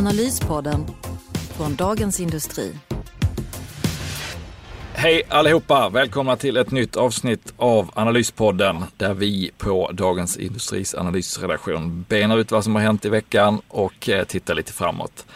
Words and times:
Analyspodden 0.00 0.80
från 1.56 1.76
Dagens 1.76 2.20
Industri. 2.20 2.72
Hej 4.94 5.22
allihopa! 5.28 5.88
Välkomna 5.88 6.36
till 6.36 6.56
ett 6.56 6.70
nytt 6.70 6.96
avsnitt 6.96 7.54
av 7.56 7.90
Analyspodden 7.94 8.76
där 8.96 9.14
vi 9.14 9.50
på 9.58 9.90
Dagens 9.92 10.36
Industris 10.36 10.94
analysredaktion 10.94 12.04
benar 12.08 12.38
ut 12.38 12.52
vad 12.52 12.64
som 12.64 12.74
har 12.74 12.82
hänt 12.82 13.04
i 13.04 13.08
veckan 13.08 13.60
och 13.68 14.08
eh, 14.08 14.24
tittar 14.24 14.54
lite 14.54 14.72
framåt. 14.72 15.26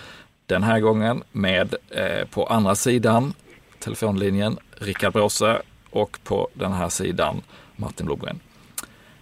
Den 0.47 0.63
här 0.63 0.81
gången 0.81 1.23
med 1.33 1.75
eh, 1.91 2.29
på 2.29 2.47
andra 2.47 2.75
sidan 2.75 3.33
telefonlinjen 3.79 4.59
Rickard 4.79 5.13
Bråse 5.13 5.63
och 5.91 6.19
på 6.25 6.49
den 6.55 6.73
här 6.73 6.89
sidan 6.89 7.43
Martin 7.77 8.07
Blomgren. 8.07 8.41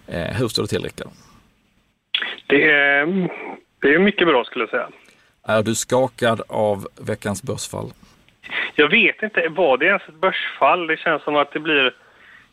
Eh, 0.06 0.36
hur 0.36 0.48
står 0.48 0.62
det 0.62 0.68
till 0.68 0.82
Rickard? 0.82 1.08
Det 2.46 2.70
är, 2.70 3.06
det 3.80 3.94
är 3.94 3.98
mycket 3.98 4.26
bra 4.26 4.44
skulle 4.44 4.62
jag 4.62 4.70
säga. 4.70 4.88
Är 5.46 5.62
du 5.62 5.74
skakad 5.74 6.42
av 6.48 6.86
veckans 7.06 7.42
börsfall? 7.42 7.92
Jag 8.74 8.88
vet 8.88 9.22
inte, 9.22 9.48
var 9.48 9.76
det 9.76 9.86
ens 9.86 10.02
ett 10.08 10.14
börsfall? 10.14 10.86
Det 10.86 10.96
känns 10.96 11.22
som 11.22 11.36
att 11.36 11.52
det 11.52 11.60
blir... 11.60 11.94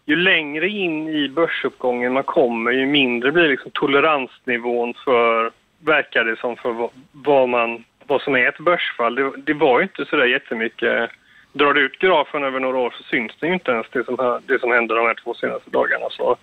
Ju 0.06 0.16
längre 0.16 0.70
in 0.70 1.08
i 1.08 1.30
börsuppgången 1.30 2.14
man 2.14 2.24
kommer, 2.24 2.72
ju 2.72 2.86
mindre 2.86 3.32
blir 3.32 3.48
liksom 3.48 3.72
toleransnivån 3.72 4.94
för, 4.94 5.52
verkar 5.80 6.24
det 6.24 6.40
som, 6.40 6.56
för 6.56 6.90
vad, 7.12 7.50
man, 7.50 7.84
vad 8.08 8.22
som 8.22 8.36
är 8.36 8.48
ett 8.48 8.60
börsfall. 8.60 9.16
Det, 9.16 9.32
det 9.38 9.54
var 9.54 9.80
ju 9.80 9.84
inte 9.84 10.06
så 10.06 10.16
där 10.16 10.26
jättemycket. 10.26 11.10
Drar 11.54 11.74
du 11.74 11.82
ut 11.82 12.00
grafen 12.00 12.44
över 12.44 12.60
några 12.60 12.78
år 12.78 12.94
så 12.98 13.04
syns 13.04 13.32
det 13.40 13.48
ju 13.48 13.54
inte 13.54 13.72
ens 13.72 13.88
det 13.92 14.06
som, 14.06 14.42
det 14.46 14.60
som 14.60 14.72
hände 14.72 14.96
de 14.96 15.06
här 15.06 15.16
två 15.24 15.34
senaste 15.34 15.70
dagarna. 15.70 16.06
Så 16.10 16.38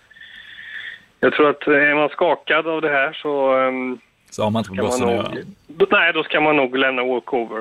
jag 1.21 1.33
tror 1.33 1.51
att 1.51 1.67
är 1.67 1.95
man 1.95 2.09
skakad 2.09 2.67
av 2.67 2.81
det 2.83 2.91
här 2.91 3.13
så 3.13 3.55
um, 3.55 4.01
så 4.37 4.43
har 4.43 4.51
man 4.51 4.61
inte 4.61 4.71
på 4.71 4.77
börsen 4.77 5.09
att 5.09 5.15
göra? 5.15 5.33
Nej, 5.91 6.13
då 6.13 6.23
ska 6.23 6.41
man 6.41 6.57
nog 6.57 6.77
lämna 6.77 7.05
walkover 7.05 7.61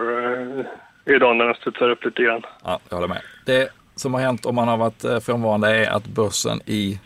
eh, 0.59 1.15
idag 1.15 1.35
när 1.35 1.45
den 1.45 1.55
studsar 1.55 1.89
upp 1.89 2.05
lite 2.05 2.23
grann. 2.23 2.41
Ja, 2.63 2.79
jag 2.89 2.95
håller 2.95 3.07
med. 3.07 3.21
Det 3.45 3.69
som 3.95 4.13
har 4.13 4.21
hänt 4.21 4.45
om 4.45 4.55
man 4.55 4.67
har 4.67 4.77
varit 4.77 5.03
eh, 5.03 5.19
frånvarande 5.19 5.75
är 5.75 5.89
att 5.89 6.07
börsen 6.07 6.61
i 6.65 6.99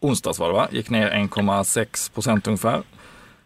onsdags 0.00 0.38
var 0.38 0.48
det 0.48 0.54
va? 0.54 0.68
gick 0.70 0.90
ner 0.90 1.10
1,6 1.10 2.14
procent 2.14 2.46
ungefär 2.46 2.82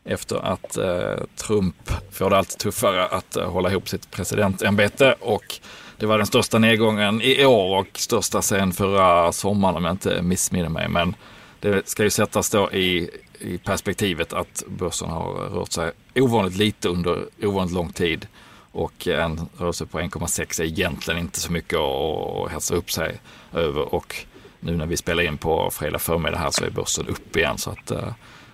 efter 0.04 0.36
att 0.36 0.76
eh, 0.76 1.24
Trump 1.46 1.90
får 2.12 2.30
det 2.30 2.38
allt 2.38 2.58
tuffare 2.58 3.06
att 3.06 3.36
eh, 3.36 3.50
hålla 3.50 3.70
ihop 3.70 3.88
sitt 3.88 4.10
presidentämbete 4.10 5.14
och 5.20 5.54
det 5.96 6.06
var 6.06 6.18
den 6.18 6.26
största 6.26 6.58
nedgången 6.58 7.22
i 7.22 7.46
år 7.46 7.78
och 7.78 7.88
största 7.92 8.42
sen 8.42 8.72
förra 8.72 9.32
sommaren 9.32 9.76
om 9.76 9.84
jag 9.84 9.92
inte 9.92 10.22
missminner 10.22 10.68
mig. 10.68 10.88
Men 10.88 11.14
det 11.60 11.88
ska 11.88 12.02
ju 12.02 12.10
sättas 12.10 12.50
då 12.50 12.72
i 12.72 13.10
i 13.40 13.58
perspektivet 13.58 14.32
att 14.32 14.62
börsen 14.66 15.08
har 15.08 15.32
rört 15.32 15.72
sig 15.72 15.92
ovanligt 16.14 16.56
lite 16.56 16.88
under 16.88 17.24
ovanligt 17.42 17.74
lång 17.74 17.92
tid 17.92 18.26
och 18.72 19.06
en 19.06 19.40
rörelse 19.58 19.86
på 19.86 20.00
1,6 20.00 20.60
är 20.60 20.64
egentligen 20.64 21.20
inte 21.20 21.40
så 21.40 21.52
mycket 21.52 21.78
att 21.78 22.52
hetsa 22.52 22.74
upp 22.74 22.90
sig 22.90 23.20
över 23.52 23.94
och 23.94 24.16
nu 24.60 24.76
när 24.76 24.86
vi 24.86 24.96
spelar 24.96 25.22
in 25.22 25.38
på 25.38 25.70
fredag 25.70 25.98
förmiddag 25.98 26.38
här 26.38 26.50
så 26.50 26.64
är 26.64 26.70
börsen 26.70 27.08
upp 27.08 27.36
igen 27.36 27.58
så 27.58 27.70
att 27.70 27.90
eh, 27.90 28.12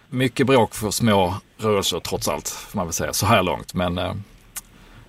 mycket 0.08 0.46
bråk 0.46 0.74
för 0.74 0.90
små 0.90 1.34
rörelser 1.58 2.00
trots 2.00 2.28
allt 2.28 2.48
får 2.48 2.76
man 2.76 2.86
väl 2.86 2.92
säga 2.92 3.12
så 3.12 3.26
här 3.26 3.42
långt 3.42 3.74
men, 3.74 3.98
eh, 3.98 4.14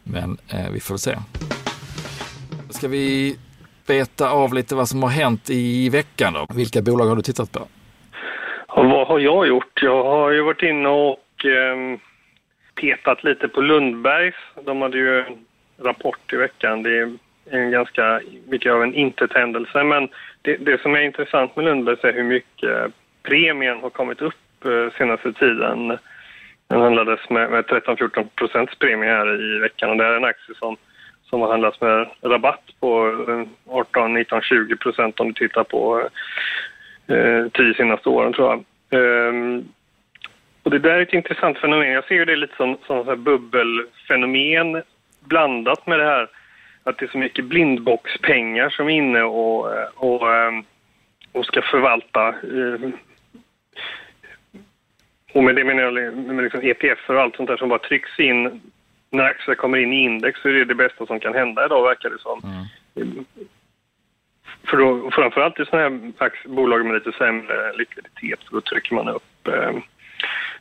men 0.03 0.37
eh, 0.47 0.69
vi 0.69 0.79
får 0.79 0.93
väl 0.93 0.99
se. 0.99 1.17
Ska 2.69 2.87
vi 2.87 3.37
beta 3.85 4.29
av 4.29 4.53
lite 4.53 4.75
vad 4.75 4.89
som 4.89 5.03
har 5.03 5.09
hänt 5.09 5.49
i 5.49 5.89
veckan 5.89 6.33
då? 6.33 6.47
Vilka 6.53 6.81
bolag 6.81 7.05
har 7.05 7.15
du 7.15 7.21
tittat 7.21 7.51
på? 7.51 7.67
Har 9.13 9.19
jag 9.19 9.47
gjort? 9.47 9.81
Jag 9.81 10.03
har 10.03 10.31
ju 10.31 10.41
varit 10.41 10.61
inne 10.61 10.89
och 10.89 11.45
eh, 11.45 11.99
petat 12.75 13.23
lite 13.23 13.47
på 13.47 13.61
Lundbergs. 13.61 14.35
De 14.63 14.81
hade 14.81 14.97
ju 14.97 15.19
en 15.19 15.45
rapport 15.77 16.33
i 16.33 16.35
veckan. 16.35 16.83
Det 16.83 16.97
är 16.97 17.17
en 17.49 17.71
ganska 17.71 18.21
mycket 18.47 18.71
av 18.71 18.83
en 18.83 18.93
intet-händelse. 18.93 19.83
Men 19.83 20.09
det, 20.41 20.57
det, 20.57 20.81
som 20.81 20.95
är 20.95 21.01
intressant 21.01 21.55
med 21.55 21.65
Lundbergs 21.65 22.03
är 22.03 22.13
hur 22.13 22.23
mycket 22.23 22.91
premien 23.23 23.79
har 23.79 23.89
kommit 23.89 24.21
upp 24.21 24.65
eh, 24.65 24.97
senaste 24.97 25.33
tiden. 25.33 25.97
Den 26.67 26.81
handlades 26.81 27.29
med, 27.29 27.51
med 27.51 27.65
13-14 27.65 28.27
procents 28.35 28.75
premie 28.75 29.09
här 29.09 29.55
i 29.55 29.59
veckan 29.59 29.89
och 29.89 29.97
det 29.97 30.05
är 30.05 30.17
en 30.17 30.25
aktie 30.25 30.55
som, 30.55 30.77
som 31.23 31.41
har 31.41 31.49
handlats 31.49 31.81
med 31.81 32.07
rabatt 32.21 32.65
på 32.79 33.15
18, 33.69 34.13
19, 34.13 34.41
20 34.41 34.75
procent 34.75 35.19
om 35.19 35.27
du 35.27 35.33
tittar 35.33 35.63
på 35.63 36.09
eh, 37.07 37.47
tio 37.53 37.73
senaste 37.73 38.09
åren 38.09 38.33
tror 38.33 38.49
jag. 38.49 38.63
Um, 38.93 39.73
och 40.63 40.71
det 40.71 40.79
där 40.79 40.89
är 40.89 41.01
ett 41.01 41.13
intressant 41.13 41.57
fenomen. 41.57 41.91
Jag 41.91 42.05
ser 42.05 42.25
det 42.25 42.35
lite 42.35 42.55
som, 42.55 42.77
som 42.87 43.05
så 43.05 43.15
bubbelfenomen 43.15 44.83
blandat 45.19 45.87
med 45.87 45.99
det 45.99 46.05
här 46.05 46.29
att 46.83 46.97
det 46.97 47.05
är 47.05 47.09
så 47.09 47.17
mycket 47.17 47.45
blindboxpengar 47.45 48.69
som 48.69 48.87
är 48.87 48.93
inne 48.93 49.23
och, 49.23 49.67
och, 49.95 50.35
ehm, 50.35 50.63
och 51.31 51.45
ska 51.45 51.61
förvalta. 51.61 52.27
Eh, 52.27 52.89
och 55.33 55.43
med 55.43 55.55
det 55.55 55.63
menar 55.63 55.83
jag 55.83 56.17
med 56.17 56.43
liksom 56.43 56.61
EPF 56.63 57.09
och 57.09 57.21
allt 57.21 57.35
sånt 57.35 57.49
där 57.49 57.57
som 57.57 57.69
bara 57.69 57.79
trycks 57.79 58.19
in 58.19 58.61
när 59.09 59.23
aktier 59.23 59.55
kommer 59.55 59.77
in 59.77 59.93
i 59.93 60.03
index 60.03 60.41
så 60.41 60.49
är 60.49 60.53
det 60.53 60.65
det 60.65 60.75
bästa 60.75 61.05
som 61.05 61.19
kan 61.19 61.33
hända 61.33 61.65
idag 61.65 61.83
verkar 61.83 62.09
det 62.09 62.19
som. 62.19 62.41
Mm. 62.95 63.25
För 64.67 64.77
då, 64.77 65.11
framförallt 65.11 65.59
i 65.59 65.65
sådana 65.65 66.11
här 66.19 66.31
bolag 66.45 66.85
med 66.85 66.93
lite 66.93 67.11
sämre 67.11 67.73
likviditet, 67.73 68.39
för 68.43 68.55
då 68.55 68.61
trycker 68.61 68.95
man 68.95 69.09
upp, 69.09 69.47
eh, 69.47 69.71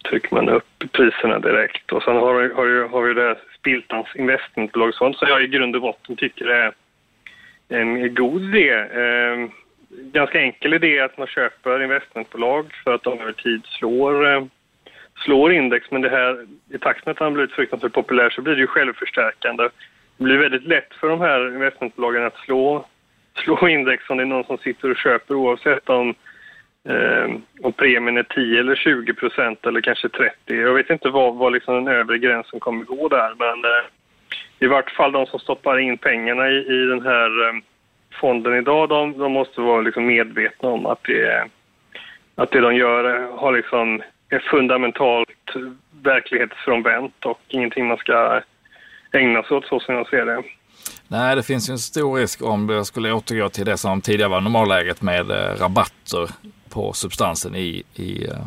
trycker 0.09 0.35
man 0.35 0.49
upp 0.49 0.85
priserna 0.93 1.39
direkt. 1.39 1.93
Och 1.93 2.03
sen 2.03 2.17
har, 2.17 2.35
har, 2.35 2.89
har 2.89 3.03
vi 3.03 3.15
det 3.15 3.23
här 3.23 3.39
Spiltans 3.59 4.07
investmentbolagsfond 4.15 5.17
som 5.17 5.29
jag 5.29 5.43
i 5.43 5.47
grund 5.47 5.77
och 5.77 5.83
botten 5.83 6.17
tycker 6.17 6.47
är 6.47 6.73
en 7.69 8.15
god 8.15 8.43
idé. 8.43 8.71
Eh, 8.71 9.49
ganska 9.89 10.41
enkel 10.41 10.75
idé 10.75 11.01
att 11.01 11.19
man 11.19 11.27
köper 11.27 11.83
investmentbolag 11.83 12.73
för 12.85 12.95
att 12.95 13.03
de 13.03 13.21
över 13.21 13.33
tid 13.33 13.62
slår, 13.65 14.35
eh, 14.35 14.45
slår 15.25 15.53
index. 15.53 15.91
Men 15.91 16.03
det 16.03 16.11
här, 16.11 16.47
i 16.75 16.79
takt 16.79 17.07
med 17.07 17.12
att 17.12 17.19
han 17.19 17.35
blivit 17.35 17.53
fruktansvärt 17.53 17.93
populär 17.93 18.31
så 18.31 18.43
blir 18.43 18.55
det 18.55 18.61
ju 18.61 18.67
självförstärkande. 18.67 19.69
Det 20.17 20.25
blir 20.25 20.39
väldigt 20.39 20.65
lätt 20.65 20.95
för 20.95 21.09
de 21.09 21.21
här 21.21 21.55
investmentbolagen 21.55 22.25
att 22.25 22.37
slå 22.37 22.87
slå 23.34 23.69
index 23.69 24.10
om 24.10 24.16
det 24.16 24.22
är 24.22 24.26
någon 24.26 24.44
som 24.44 24.59
sitter 24.59 24.91
och 24.91 24.97
köper 24.97 25.34
oavsett 25.34 25.88
om, 25.88 26.15
eh, 26.88 27.34
om 27.62 27.72
premien 27.72 28.16
är 28.16 28.22
10 28.22 28.60
eller 28.60 28.76
20 28.76 29.15
procent 29.15 29.66
eller 29.66 29.81
kanske 29.81 30.09
30. 30.09 30.34
Jag 30.47 30.75
vet 30.75 30.91
inte 30.91 31.09
vad, 31.09 31.34
vad 31.34 31.53
liksom 31.53 31.75
den 31.75 31.94
övre 31.94 32.19
gränsen 32.19 32.60
kommer 32.60 32.84
gå 32.84 33.09
där 33.09 33.34
men 33.38 33.65
eh, 33.65 33.87
i 34.59 34.66
vart 34.66 34.91
fall 34.91 35.12
de 35.12 35.26
som 35.26 35.41
stoppar 35.41 35.78
in 35.78 35.98
pengarna 35.98 36.48
i, 36.48 36.56
i 36.56 36.87
den 36.87 37.03
här 37.03 37.48
eh, 37.48 37.54
fonden 38.20 38.54
idag 38.54 38.88
de, 38.88 39.19
de 39.19 39.32
måste 39.32 39.60
vara 39.60 39.81
liksom 39.81 40.06
medvetna 40.06 40.69
om 40.69 40.87
att 40.87 41.04
det, 41.04 41.49
att 42.34 42.50
det 42.50 42.60
de 42.60 42.75
gör 42.75 43.28
har 43.37 43.53
liksom 43.53 44.03
är 44.28 44.38
fundamentalt 44.38 45.28
verklighetsfrånvänt 46.03 47.26
och 47.26 47.40
ingenting 47.49 47.87
man 47.87 47.96
ska 47.96 48.40
ägna 49.12 49.43
sig 49.43 49.56
åt 49.56 49.67
så 49.67 49.81
som 49.81 49.94
jag 49.94 50.08
ser 50.08 50.26
det. 50.26 50.43
Nej, 51.12 51.37
det 51.37 51.43
finns 51.43 51.69
ju 51.69 51.73
en 51.73 51.79
stor 51.79 52.17
risk 52.17 52.43
om 52.43 52.67
det 52.67 52.85
skulle 52.85 53.12
återgå 53.12 53.49
till 53.49 53.64
det 53.64 53.76
som 53.76 54.00
tidigare 54.00 54.31
var 54.31 54.41
normalläget 54.41 55.03
med 55.03 55.31
eh, 55.31 55.56
rabatter 55.59 56.31
på 56.69 56.93
substansen 56.93 57.55
i, 57.55 57.82
i 57.94 58.26
eh, 58.26 58.47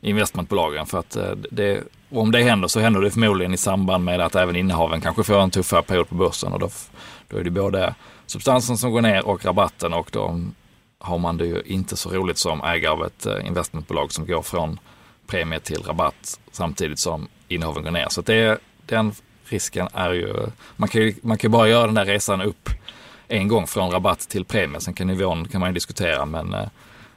investmentbolagen. 0.00 0.86
För 0.86 0.98
att 0.98 1.16
eh, 1.16 1.30
det, 1.50 1.82
om 2.10 2.32
det 2.32 2.42
händer 2.42 2.68
så 2.68 2.80
händer 2.80 3.00
det 3.00 3.10
förmodligen 3.10 3.54
i 3.54 3.56
samband 3.56 4.04
med 4.04 4.20
att 4.20 4.34
även 4.34 4.56
innehaven 4.56 5.00
kanske 5.00 5.24
får 5.24 5.40
en 5.40 5.50
tuffare 5.50 5.82
period 5.82 6.08
på 6.08 6.14
börsen. 6.14 6.52
Och 6.52 6.58
då, 6.58 6.70
då 7.28 7.36
är 7.36 7.44
det 7.44 7.50
både 7.50 7.94
substansen 8.26 8.78
som 8.78 8.92
går 8.92 9.02
ner 9.02 9.26
och 9.26 9.44
rabatten 9.44 9.92
och 9.92 10.08
då 10.12 10.40
har 10.98 11.18
man 11.18 11.36
det 11.36 11.46
ju 11.46 11.62
inte 11.66 11.96
så 11.96 12.10
roligt 12.10 12.38
som 12.38 12.60
ägare 12.60 12.92
av 12.92 13.04
ett 13.04 13.26
eh, 13.26 13.46
investmentbolag 13.46 14.12
som 14.12 14.26
går 14.26 14.42
från 14.42 14.78
premie 15.26 15.60
till 15.60 15.82
rabatt 15.82 16.40
samtidigt 16.52 16.98
som 16.98 17.28
innehaven 17.48 17.84
går 17.84 17.90
ner. 17.90 18.06
Så 18.08 18.20
det, 18.20 18.58
den 18.86 19.12
risken 19.48 19.88
är 19.94 20.12
ju, 20.12 20.34
man 20.76 20.88
kan 20.88 21.00
ju 21.00 21.14
man 21.22 21.38
kan 21.38 21.50
bara 21.50 21.68
göra 21.68 21.86
den 21.86 21.94
där 21.94 22.04
resan 22.04 22.42
upp 22.42 22.68
en 23.28 23.48
gång 23.48 23.66
från 23.66 23.90
rabatt 23.90 24.20
till 24.20 24.44
premie. 24.44 24.80
Sen 24.80 24.94
kan 24.94 25.06
nivån 25.06 25.48
kan 25.48 25.60
man 25.60 25.70
ju 25.70 25.74
diskutera 25.74 26.26
men 26.26 26.54
eh, 26.54 26.68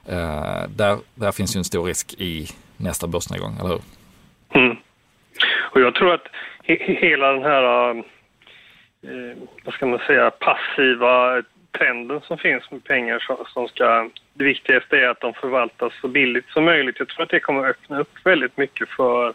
eh 0.05 0.69
där, 0.69 0.97
där 1.15 1.31
finns 1.31 1.55
ju 1.55 1.57
en 1.57 1.63
stor 1.63 1.85
risk 1.85 2.13
i 2.13 2.47
nästa 2.77 3.07
börsnedgång, 3.07 3.57
eller 3.59 3.69
hur? 3.69 3.81
Mm. 4.53 4.77
Och 5.71 5.81
jag 5.81 5.95
tror 5.95 6.13
att 6.13 6.27
hela 6.79 7.31
den 7.31 7.43
här, 7.43 7.89
eh, 7.89 9.37
vad 9.63 9.73
ska 9.73 9.85
man 9.85 9.99
säga, 9.99 10.31
passiva 10.31 11.43
trenden 11.77 12.21
som 12.21 12.37
finns 12.37 12.71
med 12.71 12.83
pengar 12.83 13.23
som 13.53 13.67
ska... 13.67 14.09
Det 14.33 14.43
viktigaste 14.43 14.97
är 14.97 15.07
att 15.07 15.21
de 15.21 15.33
förvaltas 15.33 15.93
så 16.01 16.07
billigt 16.07 16.49
som 16.49 16.65
möjligt. 16.65 16.95
Jag 16.99 17.07
tror 17.07 17.23
att 17.23 17.29
det 17.29 17.39
kommer 17.39 17.63
att 17.63 17.69
öppna 17.69 17.99
upp 17.99 18.13
väldigt 18.23 18.57
mycket 18.57 18.89
för... 18.89 19.33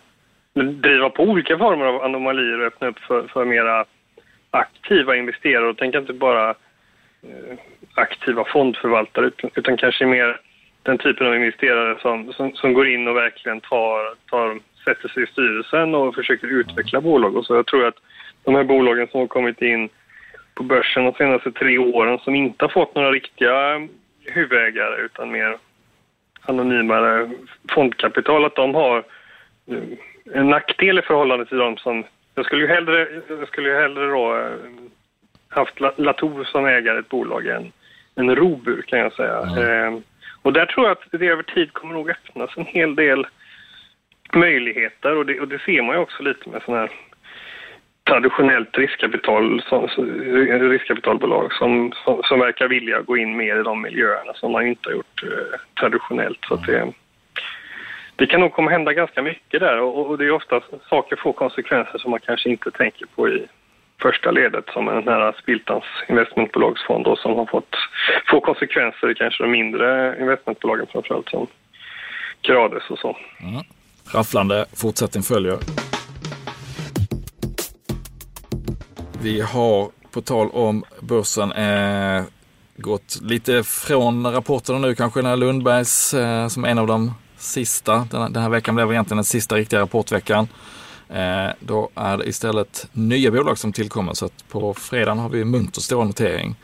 Driva 0.54 1.10
på 1.10 1.22
olika 1.22 1.58
former 1.58 1.84
av 1.84 2.02
anomalier 2.02 2.60
och 2.60 2.66
öppna 2.66 2.88
upp 2.88 2.98
för, 2.98 3.28
för 3.28 3.44
mera 3.44 3.84
aktiva 4.50 5.16
investerare. 5.16 5.68
Och 5.68 5.76
tänk 5.78 5.94
inte 5.94 6.12
bara 6.12 6.50
eh, 6.50 7.58
aktiva 7.94 8.44
fondförvaltare 8.44 9.26
utan, 9.26 9.50
utan 9.54 9.76
kanske 9.76 10.06
mer 10.06 10.40
den 10.82 10.98
typen 10.98 11.26
av 11.26 11.34
investerare 11.36 11.98
som, 12.00 12.32
som, 12.32 12.52
som, 12.54 12.72
går 12.72 12.88
in 12.88 13.08
och 13.08 13.16
verkligen 13.16 13.60
tar, 13.60 14.14
tar, 14.30 14.60
sätter 14.84 15.08
sig 15.08 15.22
i 15.22 15.26
styrelsen 15.26 15.94
och 15.94 16.14
försöker 16.14 16.46
utveckla 16.46 17.00
bolag. 17.00 17.36
Och 17.36 17.46
så 17.46 17.54
jag 17.54 17.66
tror 17.66 17.86
att 17.86 17.98
de 18.44 18.54
här 18.54 18.64
bolagen 18.64 19.08
som 19.08 19.20
har 19.20 19.26
kommit 19.26 19.62
in 19.62 19.88
på 20.54 20.62
börsen 20.62 21.04
de 21.04 21.12
senaste 21.12 21.52
tre 21.52 21.78
åren 21.78 22.18
som 22.18 22.34
inte 22.34 22.64
har 22.64 22.70
fått 22.70 22.94
några 22.94 23.10
riktiga 23.10 23.88
huvudägare 24.24 25.04
utan 25.04 25.30
mer 25.30 25.56
anonymare 26.40 27.30
fondkapital, 27.74 28.44
att 28.44 28.56
de 28.56 28.74
har 28.74 28.98
eh, 29.66 29.98
en 30.34 30.50
nackdel 30.50 30.98
i 30.98 31.02
förhållande 31.02 31.46
till 31.46 31.58
de 31.58 31.76
som... 31.76 32.04
Jag 32.34 32.44
skulle 32.44 32.62
ju 32.62 32.68
hellre, 32.68 33.08
jag 33.28 33.48
skulle 33.48 33.68
ju 33.68 33.74
hellre 33.74 34.06
då 34.06 34.36
eh, 34.36 34.56
haft 35.48 35.80
Latour 35.80 36.44
som 36.44 36.66
ägare 36.66 36.98
ett 36.98 37.08
bolag 37.08 37.46
än 37.46 37.72
en 38.14 38.36
Robur 38.36 38.82
kan 38.82 38.98
jag 38.98 39.12
säga. 39.12 39.38
Mm. 39.38 39.94
Eh, 39.94 40.00
och 40.42 40.52
där 40.52 40.66
tror 40.66 40.86
jag 40.86 40.92
att 40.92 41.20
det 41.20 41.26
över 41.26 41.42
tid 41.42 41.72
kommer 41.72 41.94
nog 41.94 42.10
öppnas 42.10 42.50
en 42.56 42.66
hel 42.66 42.94
del 42.94 43.26
möjligheter 44.34 45.16
och 45.16 45.26
det, 45.26 45.40
och 45.40 45.48
det 45.48 45.58
ser 45.58 45.82
man 45.82 45.96
ju 45.96 46.02
också 46.02 46.22
lite 46.22 46.48
med 46.48 46.62
sådana 46.62 46.80
här 46.80 46.90
traditionellt 48.04 48.78
riskkapital, 48.78 49.62
som, 49.68 49.88
riskkapitalbolag 50.70 51.52
som, 51.52 51.92
som, 52.04 52.22
som, 52.22 52.40
verkar 52.40 52.68
vilja 52.68 53.00
gå 53.00 53.16
in 53.16 53.36
mer 53.36 53.60
i 53.60 53.62
de 53.62 53.82
miljöerna 53.82 54.34
som 54.34 54.52
man 54.52 54.66
inte 54.66 54.88
har 54.88 54.94
gjort 54.94 55.22
eh, 55.22 55.60
traditionellt. 55.80 56.38
Så 56.48 56.56
det, 56.56 56.92
det 58.16 58.26
kan 58.26 58.40
nog 58.40 58.52
komma 58.52 58.70
hända 58.70 58.92
ganska 58.92 59.22
mycket 59.22 59.60
där 59.60 59.80
och, 59.80 60.06
och 60.06 60.18
det 60.18 60.24
är 60.24 60.30
ofta 60.30 60.60
saker 60.90 61.16
får 61.16 61.32
konsekvenser 61.32 61.98
som 61.98 62.10
man 62.10 62.20
kanske 62.20 62.50
inte 62.50 62.70
tänker 62.70 63.06
på 63.06 63.28
i 63.28 63.46
första 64.02 64.30
ledet 64.30 64.64
som 64.72 64.88
en 64.88 65.04
nära 65.04 65.32
Spiltans 65.32 65.84
investmentbolagsfond 66.08 67.04
då, 67.04 67.16
som 67.16 67.34
har 67.34 67.46
fått 67.46 67.76
få 68.30 68.40
konsekvenser 68.40 69.10
i 69.10 69.14
kanske 69.14 69.42
de 69.42 69.50
mindre 69.50 70.16
investmentbolagen 70.20 70.86
framförallt 70.92 71.28
som 71.28 71.46
Grades 72.42 72.90
och 72.90 72.98
så. 72.98 73.16
Mm. 73.40 73.62
Rafflande 74.14 74.66
fortsättning 74.72 75.22
följer. 75.22 75.58
Vi 79.22 79.40
har 79.40 79.90
på 80.12 80.20
tal 80.20 80.50
om 80.50 80.84
börsen 81.00 81.52
eh, 81.52 82.22
gått 82.76 83.18
lite 83.22 83.62
från 83.64 84.32
rapporterna 84.32 84.78
nu 84.78 84.94
kanske 84.94 85.22
när 85.22 85.36
Lundbergs 85.36 86.14
eh, 86.14 86.48
som 86.48 86.64
en 86.64 86.78
av 86.78 86.86
de 86.86 87.14
sista, 87.42 88.08
den, 88.10 88.32
den 88.32 88.42
här 88.42 88.50
veckan 88.50 88.74
blev 88.74 88.92
egentligen 88.92 89.16
den 89.16 89.24
sista 89.24 89.56
riktiga 89.56 89.80
rapportveckan. 89.80 90.48
Eh, 91.08 91.50
då 91.60 91.90
är 91.94 92.16
det 92.16 92.28
istället 92.28 92.88
nya 92.92 93.30
bolag 93.30 93.58
som 93.58 93.72
tillkommer 93.72 94.14
så 94.14 94.26
att 94.26 94.48
på 94.48 94.74
fredagen 94.74 95.18
har 95.18 95.28
vi 95.28 95.44
Munters 95.44 95.84
stora 95.84 96.04
notering 96.04 96.54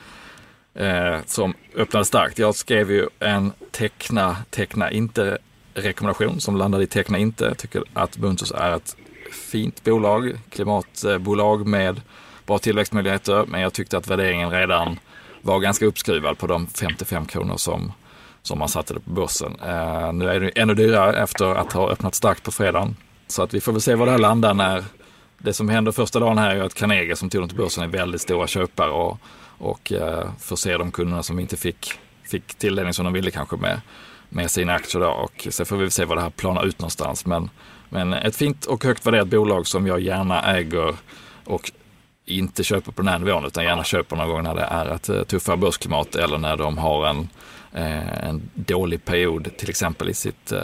eh, 0.75 1.17
som 1.27 1.55
öppnade 1.77 2.05
starkt. 2.05 2.39
Jag 2.39 2.55
skrev 2.55 2.91
ju 2.91 3.09
en 3.19 3.53
teckna, 3.71 4.37
teckna 4.51 4.91
inte 4.91 5.39
rekommendation 5.75 6.41
som 6.41 6.57
landade 6.57 6.85
i 6.85 6.87
teckna 6.87 7.19
inte. 7.19 7.45
Jag 7.45 7.59
tycker 7.59 7.85
att 7.93 8.19
Munters 8.19 8.53
är 8.53 8.77
ett 8.77 8.97
fint 9.33 9.85
bolag, 9.85 10.39
klimatbolag 10.51 11.67
med 11.67 12.01
bra 12.47 12.59
tillväxtmöjligheter, 12.59 13.45
men 13.47 13.61
jag 13.61 13.73
tyckte 13.73 13.99
att 13.99 14.09
värderingen 14.09 14.51
redan 14.51 14.99
var 15.43 15.61
ganska 15.61 15.87
uppskruvad 15.87 16.39
på 16.39 16.47
de 16.47 16.67
55 16.67 17.27
kronor 17.27 17.57
som, 17.57 17.93
som 18.49 18.59
man 18.59 18.69
satte 18.69 18.95
det 18.95 19.01
på 19.01 19.11
börsen. 19.11 19.57
Eh, 19.63 20.13
nu 20.13 20.29
är 20.29 20.41
det 20.41 20.49
ännu 20.49 20.75
dyrare 20.75 21.23
efter 21.23 21.55
att 21.55 21.73
ha 21.73 21.91
öppnat 21.91 22.15
starkt 22.15 22.43
på 22.43 22.51
fredagen. 22.51 22.97
Så 23.27 23.43
att 23.43 23.55
vi 23.55 23.61
får 23.61 23.73
väl 23.73 23.81
se 23.81 23.95
var 23.95 24.07
det 24.07 24.13
här 24.13 24.19
landar 24.19 24.55
när 24.55 24.85
det 25.39 25.53
som 25.53 25.69
händer 25.69 25.93
första 25.93 26.21
dagen 26.21 26.39
här 26.39 26.57
är 26.57 26.63
att 26.63 26.75
Carnegie 26.75 27.17
som 27.17 27.31
tog 27.31 27.43
dem 27.43 27.49
till 27.49 27.59
börsen 27.59 27.85
är 27.85 27.89
väldigt 27.89 28.21
stora 28.21 28.47
köpare 28.47 28.91
och, 28.91 29.19
och 29.59 29.93
eh, 29.93 30.31
förser 30.39 30.79
de 30.79 30.91
kunderna 30.91 31.23
som 31.23 31.39
inte 31.39 31.57
fick, 31.57 31.93
fick 32.23 32.55
tilldelning 32.55 32.95
som 32.95 33.05
de 33.05 33.15
ville 33.15 33.31
kanske 33.31 33.57
med, 33.57 33.81
med 34.29 34.51
sina 34.51 34.73
aktier. 34.73 35.03
Då. 35.03 35.11
Och 35.11 35.47
så 35.51 35.65
får 35.65 35.77
vi 35.77 35.91
se 35.91 36.05
vad 36.05 36.19
det 36.19 36.23
här 36.23 36.31
planar 36.31 36.65
ut 36.67 36.79
någonstans. 36.79 37.27
Men, 37.27 37.51
men 37.89 38.13
ett 38.13 38.37
fint 38.37 38.65
och 38.65 38.85
högt 38.85 39.07
värderat 39.07 39.29
bolag 39.29 39.67
som 39.67 39.87
jag 39.87 40.01
gärna 40.01 40.57
äger 40.57 40.95
och 41.45 41.73
inte 42.29 42.65
köper 42.65 42.93
på 42.93 43.03
den 43.03 43.09
här 43.09 43.19
nivån 43.19 43.45
utan 43.45 43.65
gärna 43.65 43.85
köper 43.85 44.17
någon 44.17 44.29
gång 44.29 44.43
när 44.43 44.55
det 44.55 44.63
är 44.63 44.87
ett 44.87 45.09
eh, 45.09 45.23
tuffare 45.23 45.57
börsklimat 45.57 46.15
eller 46.15 46.39
när 46.39 46.57
de 46.57 46.79
har 46.79 47.07
en, 47.07 47.29
Eh, 47.75 48.29
en 48.29 48.51
dålig 48.55 49.05
period 49.05 49.57
till 49.57 49.71
exempel 49.71 50.09
i 50.09 50.15
sitt 50.15 50.53
eh, 50.53 50.59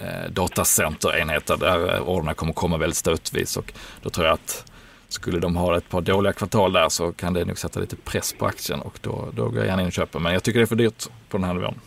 eh 0.00 0.30
datacenterenheter 0.30 1.56
där 1.56 1.94
eh, 1.94 2.08
orderna 2.08 2.34
kommer 2.34 2.52
komma 2.52 2.76
väldigt 2.76 2.96
stötvis 2.96 3.56
och 3.56 3.72
då 4.02 4.10
tror 4.10 4.26
jag 4.26 4.34
att 4.34 4.72
skulle 5.08 5.38
de 5.38 5.56
ha 5.56 5.76
ett 5.76 5.88
par 5.88 6.00
dåliga 6.00 6.32
kvartal 6.32 6.72
där 6.72 6.88
så 6.88 7.12
kan 7.12 7.34
det 7.34 7.44
nog 7.44 7.58
sätta 7.58 7.80
lite 7.80 7.96
press 7.96 8.32
på 8.32 8.46
aktien 8.46 8.80
och 8.80 8.98
då, 9.02 9.28
då 9.32 9.48
går 9.48 9.58
jag 9.58 9.66
gärna 9.66 9.82
in 9.82 9.86
och 9.86 9.92
köper. 9.92 10.18
Men 10.18 10.32
jag 10.32 10.42
tycker 10.42 10.58
det 10.58 10.64
är 10.64 10.66
för 10.66 10.76
dyrt 10.76 11.04
på 11.28 11.36
den 11.36 11.44
här 11.44 11.54
nivån. 11.54 11.80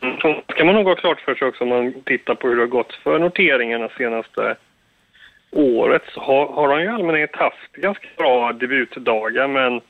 Mm, 0.00 0.16
ska 0.48 0.64
man 0.64 0.74
nog 0.74 0.86
ha 0.86 0.94
klart 0.94 1.20
för 1.20 1.34
sig 1.34 1.48
också 1.48 1.64
om 1.64 1.68
man 1.68 1.94
tittar 2.06 2.34
på 2.34 2.48
hur 2.48 2.56
det 2.56 2.62
har 2.62 2.66
gått 2.66 2.92
för 3.02 3.18
noteringarna 3.18 3.88
senaste 3.98 4.56
året 5.50 6.02
så 6.14 6.20
har, 6.20 6.46
har 6.46 6.68
de 6.68 6.84
i 6.84 6.88
allmänhet 6.88 7.36
haft 7.36 7.72
ganska 7.72 8.06
bra 8.16 8.52
debutdagar 8.52 9.48
men 9.48 9.80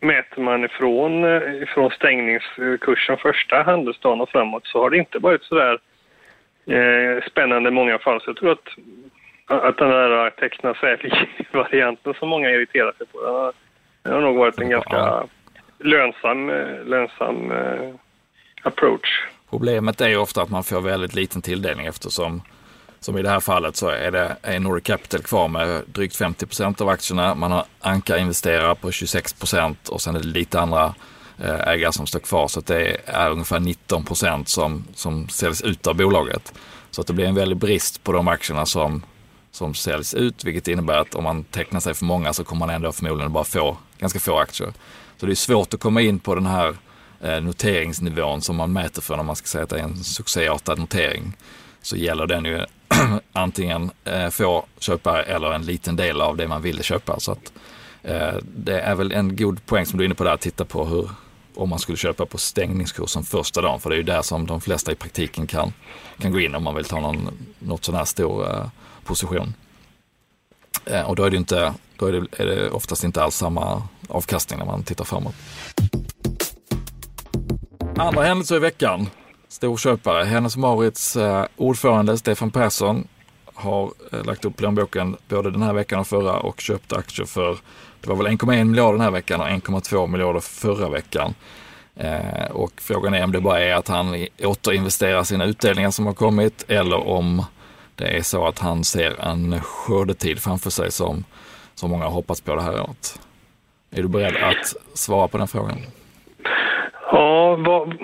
mäter 0.00 0.42
man 0.42 0.64
ifrån, 0.64 1.24
eh, 1.24 1.62
ifrån 1.62 1.90
stängningskursen 1.90 3.16
första 3.16 3.62
handelsdagen 3.62 4.20
och 4.20 4.28
framåt 4.28 4.66
så 4.66 4.82
har 4.82 4.90
det 4.90 4.98
inte 4.98 5.18
varit 5.18 5.42
så 5.42 5.54
där 5.54 5.78
eh, 6.66 7.22
spännande 7.30 7.68
i 7.68 7.72
många 7.72 7.98
fall. 7.98 8.20
Så 8.20 8.30
jag 8.30 8.36
tror 8.36 8.52
att, 8.52 8.68
att 9.46 9.78
den 9.78 9.90
där 9.90 10.30
teckna 10.30 10.74
varianten 11.52 12.14
som 12.14 12.28
många 12.28 12.50
irriterar 12.50 12.92
sig 12.92 13.06
på, 13.06 13.20
den 13.20 13.34
har, 13.34 13.52
den 14.02 14.12
har 14.12 14.20
nog 14.20 14.36
varit 14.36 14.60
en 14.60 14.70
ganska 14.70 15.24
lönsam, 15.78 16.50
eh, 16.50 16.84
lönsam 16.84 17.52
eh, 17.52 17.94
approach. 18.62 19.24
Problemet 19.50 20.00
är 20.00 20.08
ju 20.08 20.16
ofta 20.16 20.42
att 20.42 20.50
man 20.50 20.64
får 20.64 20.80
väldigt 20.80 21.14
liten 21.14 21.42
tilldelning 21.42 21.86
eftersom 21.86 22.42
som 23.00 23.18
i 23.18 23.22
det 23.22 23.30
här 23.30 23.40
fallet 23.40 23.76
så 23.76 23.88
är 23.88 24.10
det 24.10 24.36
är 24.42 24.60
Nordic 24.60 24.84
Capital 24.84 25.22
kvar 25.22 25.48
med 25.48 25.82
drygt 25.86 26.16
50 26.16 26.46
procent 26.46 26.80
av 26.80 26.88
aktierna. 26.88 27.34
Man 27.34 27.52
har 27.52 27.64
Anka 27.80 28.18
investerar 28.18 28.74
på 28.74 28.92
26 28.92 29.32
procent 29.32 29.88
och 29.88 30.02
sen 30.02 30.16
är 30.16 30.20
det 30.20 30.26
lite 30.26 30.60
andra 30.60 30.94
eh, 31.38 31.68
ägare 31.68 31.92
som 31.92 32.06
står 32.06 32.20
kvar. 32.20 32.48
Så 32.48 32.60
det 32.60 32.96
är 33.04 33.30
ungefär 33.30 33.60
19 33.60 34.04
procent 34.04 34.48
som, 34.48 34.84
som 34.94 35.28
säljs 35.28 35.62
ut 35.62 35.86
av 35.86 35.96
bolaget. 35.96 36.52
Så 36.90 37.00
att 37.00 37.06
det 37.06 37.12
blir 37.12 37.26
en 37.26 37.34
väldig 37.34 37.58
brist 37.58 38.04
på 38.04 38.12
de 38.12 38.28
aktierna 38.28 38.66
som, 38.66 39.02
som 39.50 39.74
säljs 39.74 40.14
ut, 40.14 40.44
vilket 40.44 40.68
innebär 40.68 40.98
att 40.98 41.14
om 41.14 41.24
man 41.24 41.44
tecknar 41.44 41.80
sig 41.80 41.94
för 41.94 42.04
många 42.04 42.32
så 42.32 42.44
kommer 42.44 42.66
man 42.66 42.74
ändå 42.74 42.92
förmodligen 42.92 43.32
bara 43.32 43.44
få 43.44 43.76
ganska 43.98 44.20
få 44.20 44.38
aktier. 44.38 44.72
Så 45.16 45.26
det 45.26 45.32
är 45.32 45.36
svårt 45.36 45.74
att 45.74 45.80
komma 45.80 46.00
in 46.00 46.18
på 46.18 46.34
den 46.34 46.46
här 46.46 46.76
eh, 47.20 47.40
noteringsnivån 47.40 48.42
som 48.42 48.56
man 48.56 48.72
mäter 48.72 49.02
för 49.02 49.16
när 49.16 49.22
man 49.22 49.36
ska 49.36 49.46
säga 49.46 49.64
att 49.64 49.70
det 49.70 49.78
är 49.78 49.84
en 49.84 50.04
succéartad 50.04 50.78
notering. 50.78 51.36
Så 51.82 51.96
gäller 51.96 52.26
den 52.26 52.44
ju 52.44 52.64
antingen 53.32 53.90
eh, 54.04 54.28
få 54.28 54.66
köpa 54.78 55.22
eller 55.22 55.52
en 55.52 55.62
liten 55.62 55.96
del 55.96 56.20
av 56.20 56.36
det 56.36 56.48
man 56.48 56.62
ville 56.62 56.82
köpa. 56.82 57.20
Så 57.20 57.32
att, 57.32 57.52
eh, 58.02 58.34
det 58.42 58.80
är 58.80 58.94
väl 58.94 59.12
en 59.12 59.36
god 59.36 59.66
poäng 59.66 59.86
som 59.86 59.98
du 59.98 60.04
är 60.04 60.06
inne 60.06 60.14
på 60.14 60.24
där, 60.24 60.32
att 60.32 60.40
titta 60.40 60.64
på 60.64 60.84
hur, 60.84 61.10
om 61.54 61.68
man 61.68 61.78
skulle 61.78 61.98
köpa 61.98 62.26
på 62.26 62.38
stängningskursen 62.38 63.22
första 63.22 63.60
dagen, 63.60 63.80
för 63.80 63.90
det 63.90 63.96
är 63.96 63.98
ju 63.98 64.02
där 64.02 64.22
som 64.22 64.46
de 64.46 64.60
flesta 64.60 64.92
i 64.92 64.94
praktiken 64.94 65.46
kan, 65.46 65.72
kan 66.18 66.32
gå 66.32 66.40
in 66.40 66.54
om 66.54 66.62
man 66.62 66.74
vill 66.74 66.84
ta 66.84 67.00
någon, 67.00 67.30
något 67.58 67.84
sån 67.84 67.94
här 67.94 68.04
stor 68.04 68.50
eh, 68.50 68.66
position. 69.04 69.54
Eh, 70.84 71.02
och 71.02 71.16
då 71.16 71.24
är 71.24 71.30
det 71.30 71.36
inte, 71.36 71.74
då 71.96 72.06
är 72.06 72.12
det, 72.12 72.42
är 72.42 72.46
det 72.46 72.70
oftast 72.70 73.04
inte 73.04 73.22
alls 73.22 73.36
samma 73.36 73.82
avkastning 74.08 74.58
när 74.58 74.66
man 74.66 74.82
tittar 74.82 75.04
framåt. 75.04 75.34
Andra 77.96 78.22
händelser 78.22 78.56
i 78.56 78.58
veckan 78.58 79.08
storköpare. 79.50 80.24
Hennes 80.24 80.56
Maurits 80.56 81.16
eh, 81.16 81.44
ordförande 81.56 82.18
Stefan 82.18 82.50
Persson 82.50 83.08
har 83.54 83.90
eh, 84.12 84.24
lagt 84.24 84.44
upp 84.44 84.56
plånboken 84.56 85.16
både 85.28 85.50
den 85.50 85.62
här 85.62 85.72
veckan 85.72 86.00
och 86.00 86.06
förra 86.06 86.32
och 86.32 86.60
köpt 86.60 86.92
aktier 86.92 87.26
för, 87.26 87.58
det 88.00 88.08
var 88.08 88.16
väl 88.16 88.26
1,1 88.26 88.64
miljarder 88.64 88.92
den 88.92 89.00
här 89.00 89.10
veckan 89.10 89.40
och 89.40 89.46
1,2 89.46 90.06
miljarder 90.06 90.40
förra 90.40 90.88
veckan. 90.88 91.34
Eh, 91.96 92.50
och 92.50 92.72
frågan 92.76 93.14
är 93.14 93.24
om 93.24 93.32
det 93.32 93.40
bara 93.40 93.60
är 93.60 93.74
att 93.74 93.88
han 93.88 94.26
återinvesterar 94.44 95.22
sina 95.22 95.44
utdelningar 95.44 95.90
som 95.90 96.06
har 96.06 96.14
kommit 96.14 96.64
eller 96.68 97.08
om 97.08 97.44
det 97.94 98.16
är 98.16 98.22
så 98.22 98.46
att 98.46 98.58
han 98.58 98.84
ser 98.84 99.20
en 99.20 99.60
skördetid 99.60 100.38
framför 100.38 100.70
sig 100.70 100.90
som, 100.90 101.24
som 101.74 101.90
många 101.90 102.04
har 102.04 102.10
hoppats 102.10 102.40
på 102.40 102.54
det 102.54 102.62
här 102.62 102.80
året. 102.80 103.20
Är 103.90 104.02
du 104.02 104.08
beredd 104.08 104.36
att 104.36 104.98
svara 104.98 105.28
på 105.28 105.38
den 105.38 105.48
frågan? 105.48 105.78
Ja, 107.12 107.56
vad, 107.56 107.94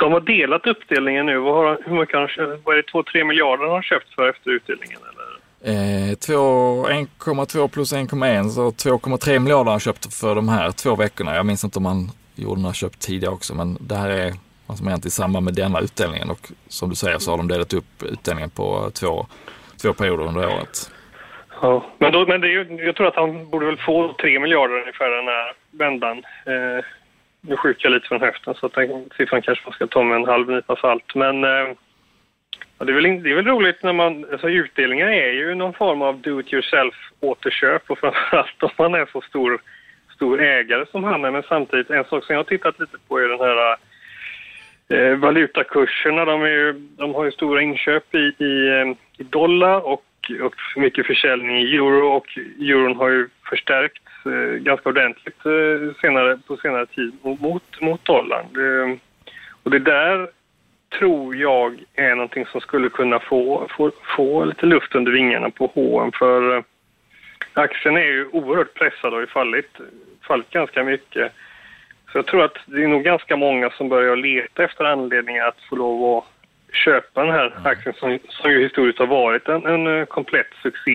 de 0.00 0.12
har 0.12 0.20
delat 0.20 0.66
uppdelningen 0.66 1.26
nu. 1.26 1.38
Vad 1.38 1.54
har, 1.54 1.78
hur 1.86 2.00
mycket 2.00 2.14
har 2.14 2.32
de, 2.36 2.60
vad 2.64 2.78
är 2.78 2.82
det, 2.82 3.18
2-3 3.18 3.24
miljarder 3.24 3.64
har 3.64 3.74
de 3.74 3.82
köpt 3.82 4.14
för 4.14 4.28
efter 4.28 4.50
utdelningen? 4.50 5.00
Eller? 5.10 5.34
Eh, 5.66 6.12
1,2 6.12 7.68
plus 7.68 7.92
1,1 7.92 8.48
så 8.48 8.70
2,3 8.70 9.38
miljarder 9.38 9.64
har 9.64 9.70
han 9.70 9.80
köpt 9.80 10.14
för 10.14 10.34
de 10.34 10.48
här 10.48 10.70
två 10.70 10.96
veckorna. 10.96 11.34
Jag 11.34 11.46
minns 11.46 11.64
inte 11.64 11.78
om 11.78 11.84
han 11.84 12.10
gjorde 12.34 12.60
några 12.60 12.74
köp 12.74 12.98
tidigare 12.98 13.34
också 13.34 13.54
men 13.54 13.78
det 13.80 13.94
här 13.94 14.08
är 14.08 14.32
vad 14.66 14.76
som 14.76 14.86
har 14.86 14.90
hänt 14.90 15.06
i 15.06 15.10
samband 15.10 15.44
med 15.44 15.54
denna 15.54 15.80
utdelningen 15.80 16.30
och 16.30 16.50
som 16.68 16.90
du 16.90 16.96
säger 16.96 17.18
så 17.18 17.30
har 17.30 17.38
de 17.38 17.48
delat 17.48 17.72
upp 17.72 18.02
utdelningen 18.02 18.50
på 18.50 18.90
två, 19.00 19.26
två 19.82 19.92
perioder 19.92 20.24
under 20.24 20.46
året. 20.46 20.90
Ja, 21.62 21.84
men, 21.98 22.12
då, 22.12 22.26
men 22.26 22.40
det 22.40 22.46
är 22.46 22.50
ju, 22.50 22.84
jag 22.86 22.96
tror 22.96 23.06
att 23.06 23.16
han 23.16 23.50
borde 23.50 23.66
väl 23.66 23.76
få 23.76 24.14
3 24.20 24.38
miljarder 24.38 24.80
ungefär 24.80 25.10
den 25.10 25.26
här 25.26 25.52
vändan. 25.70 26.18
Eh, 26.46 26.84
nu 27.48 27.56
skjuter 27.56 27.84
jag 27.84 27.92
lite 27.92 28.08
från 28.08 28.20
höften 28.20 28.54
så 28.54 28.66
att 28.66 28.72
den 28.72 29.10
siffran 29.16 29.42
kanske 29.42 29.64
man 29.64 29.74
ska 29.74 29.86
ta 29.86 30.02
med 30.02 30.16
en 30.16 30.24
halv 30.24 30.50
nypa 30.50 30.76
salt. 30.76 31.14
Men 31.14 31.44
eh, 31.44 31.68
det, 32.78 32.92
är 32.92 32.94
väl, 32.94 33.22
det 33.22 33.30
är 33.30 33.34
väl 33.34 33.46
roligt 33.46 33.82
när 33.82 33.92
man... 33.92 34.26
Alltså 34.32 34.48
utdelningar 34.48 35.08
är 35.08 35.32
ju 35.32 35.54
någon 35.54 35.72
form 35.72 36.02
av 36.02 36.20
do 36.20 36.40
it 36.40 36.52
yourself 36.52 36.94
återköp 37.20 37.90
och 37.90 37.98
framförallt 37.98 38.62
om 38.62 38.70
man 38.78 38.94
är 38.94 39.06
så 39.12 39.20
stor, 39.20 39.60
stor 40.14 40.42
ägare 40.42 40.86
som 40.90 41.04
han 41.04 41.24
är. 41.24 41.30
Men 41.30 41.42
samtidigt, 41.48 41.90
en 41.90 42.04
sak 42.04 42.24
som 42.24 42.32
jag 42.32 42.38
har 42.38 42.44
tittat 42.44 42.80
lite 42.80 42.96
på 43.08 43.18
är 43.18 43.28
den 43.28 43.40
här 43.40 43.76
eh, 44.88 45.16
valutakurserna. 45.16 46.24
De, 46.24 46.42
är 46.42 46.48
ju, 46.48 46.72
de 46.72 47.14
har 47.14 47.24
ju 47.24 47.30
stora 47.30 47.62
inköp 47.62 48.14
i, 48.14 48.44
i, 48.44 48.68
eh, 48.68 48.96
i 49.18 49.22
dollar 49.22 49.86
och, 49.86 50.04
och 50.42 50.54
mycket 50.76 51.06
försäljning 51.06 51.58
i 51.58 51.76
euro 51.76 52.08
och 52.08 52.38
euron 52.60 52.96
har 52.96 53.08
ju 53.08 53.28
förstärkts 53.48 54.03
ganska 54.58 54.88
ordentligt 54.88 55.46
eh, 55.46 55.94
senare, 56.00 56.38
på 56.46 56.56
senare 56.56 56.86
tid 56.86 57.12
mot, 57.22 57.80
mot 57.80 58.04
dollarn. 58.04 58.46
Det, 58.52 58.98
och 59.62 59.70
det 59.70 59.78
där 59.78 60.28
tror 60.98 61.36
jag 61.36 61.84
är 61.94 62.14
någonting 62.14 62.46
som 62.46 62.60
skulle 62.60 62.88
kunna 62.88 63.20
få, 63.20 63.68
få, 63.76 63.90
få 64.16 64.44
lite 64.44 64.66
luft 64.66 64.94
under 64.94 65.12
vingarna 65.12 65.50
på 65.50 65.70
H&M 65.74 66.12
för 66.18 66.56
eh, 66.56 66.62
aktien 67.52 67.96
är 67.96 68.06
ju 68.06 68.28
oerhört 68.32 68.74
pressad 68.74 69.14
och 69.14 69.20
har 69.20 69.26
fallit, 69.26 69.70
fallit 70.28 70.50
ganska 70.50 70.84
mycket. 70.84 71.32
Så 72.12 72.18
jag 72.18 72.26
tror 72.26 72.44
att 72.44 72.58
det 72.66 72.82
är 72.82 72.88
nog 72.88 73.02
ganska 73.02 73.36
många 73.36 73.70
som 73.70 73.88
börjar 73.88 74.16
leta 74.16 74.64
efter 74.64 74.84
anledningar 74.84 75.46
att 75.48 75.60
få 75.68 75.76
lov 75.76 76.18
att 76.18 76.24
köpa 76.74 77.24
den 77.24 77.32
här 77.32 77.46
mm. 77.46 77.66
aktien 77.66 77.94
som, 77.98 78.18
som 78.28 78.50
ju 78.50 78.62
historiskt 78.62 78.98
har 78.98 79.06
varit 79.06 79.48
en, 79.48 79.66
en 79.66 80.00
eh, 80.00 80.04
komplett 80.04 80.50
succé. 80.62 80.94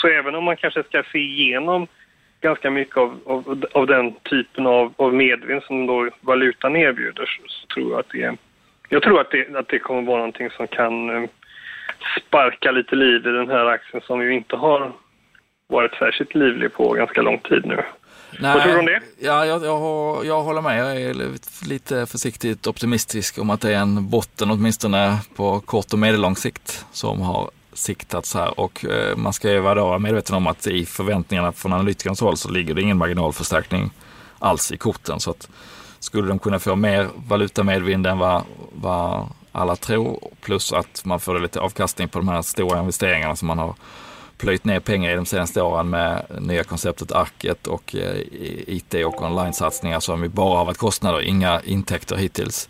Så 0.00 0.08
även 0.08 0.34
om 0.34 0.44
man 0.44 0.56
kanske 0.56 0.82
ska 0.82 1.02
se 1.12 1.18
igenom 1.18 1.86
ganska 2.40 2.70
mycket 2.70 2.96
av, 2.96 3.20
av, 3.26 3.64
av 3.72 3.86
den 3.86 4.14
typen 4.14 4.66
av, 4.66 4.94
av 4.96 5.14
medvind 5.14 5.62
som 5.62 5.86
då 5.86 6.10
valutan 6.20 6.76
erbjuder 6.76 7.26
så 7.46 7.66
tror 7.74 7.90
jag 7.90 8.00
att 8.00 8.10
det, 8.10 8.36
jag 8.88 9.02
tror 9.02 9.20
att 9.20 9.30
det, 9.30 9.56
att 9.58 9.68
det 9.68 9.78
kommer 9.78 10.02
vara 10.02 10.16
någonting 10.16 10.50
som 10.50 10.66
kan 10.66 11.10
eh, 11.10 11.30
sparka 12.20 12.70
lite 12.70 12.96
liv 12.96 13.26
i 13.26 13.30
den 13.30 13.48
här 13.48 13.66
aktien 13.66 14.02
som 14.06 14.22
ju 14.22 14.34
inte 14.34 14.56
har 14.56 14.92
varit 15.68 15.94
särskilt 15.94 16.34
livlig 16.34 16.72
på 16.72 16.92
ganska 16.92 17.22
lång 17.22 17.38
tid 17.38 17.66
nu. 17.66 17.82
Nej, 18.40 18.54
Vad 18.54 18.62
tror 18.62 18.72
du 18.72 18.78
om 18.78 18.86
det? 18.86 19.00
Ja, 19.18 19.46
jag, 19.46 19.64
jag, 19.64 20.26
jag 20.26 20.42
håller 20.42 20.60
med. 20.60 20.78
Jag 20.78 21.02
är 21.02 21.14
lite 21.68 22.06
försiktigt 22.06 22.66
optimistisk 22.66 23.38
om 23.38 23.50
att 23.50 23.60
det 23.60 23.74
är 23.74 23.78
en 23.78 24.10
botten 24.10 24.50
åtminstone 24.50 25.18
på 25.36 25.60
kort 25.60 25.92
och 25.92 25.98
medellång 25.98 26.36
sikt 26.36 26.86
som 26.92 27.20
har 27.20 27.50
siktats 27.78 28.34
här 28.34 28.60
och 28.60 28.84
eh, 28.84 29.16
man 29.16 29.32
ska 29.32 29.50
ju 29.50 29.60
vara 29.60 29.98
medveten 29.98 30.36
om 30.36 30.46
att 30.46 30.66
i 30.66 30.86
förväntningarna 30.86 31.52
från 31.52 31.72
analytikernas 31.72 32.20
håll 32.20 32.36
så 32.36 32.50
ligger 32.50 32.74
det 32.74 32.82
ingen 32.82 32.98
marginalförstärkning 32.98 33.90
alls 34.38 34.72
i 34.72 34.76
korten. 34.76 35.20
Så 35.20 35.30
att 35.30 35.48
skulle 35.98 36.28
de 36.28 36.38
kunna 36.38 36.58
få 36.58 36.76
mer 36.76 37.08
valutamedvind 37.28 38.06
än 38.06 38.18
vad, 38.18 38.42
vad 38.72 39.28
alla 39.52 39.76
tror 39.76 40.30
plus 40.40 40.72
att 40.72 41.04
man 41.04 41.20
får 41.20 41.40
lite 41.40 41.60
avkastning 41.60 42.08
på 42.08 42.18
de 42.18 42.28
här 42.28 42.42
stora 42.42 42.80
investeringarna 42.80 43.36
som 43.36 43.48
man 43.48 43.58
har 43.58 43.74
plöjt 44.38 44.64
ner 44.64 44.80
pengar 44.80 45.10
i 45.10 45.14
de 45.16 45.26
senaste 45.26 45.62
åren 45.62 45.90
med 45.90 46.26
nya 46.40 46.64
konceptet 46.64 47.12
Arket 47.12 47.66
och 47.66 47.94
eh, 47.94 48.16
IT 48.66 48.94
och 48.94 49.22
online-satsningar 49.22 50.00
som 50.00 50.22
ju 50.22 50.28
bara 50.28 50.58
har 50.58 50.64
varit 50.64 50.78
kostnader, 50.78 51.20
inga 51.20 51.60
intäkter 51.60 52.16
hittills. 52.16 52.68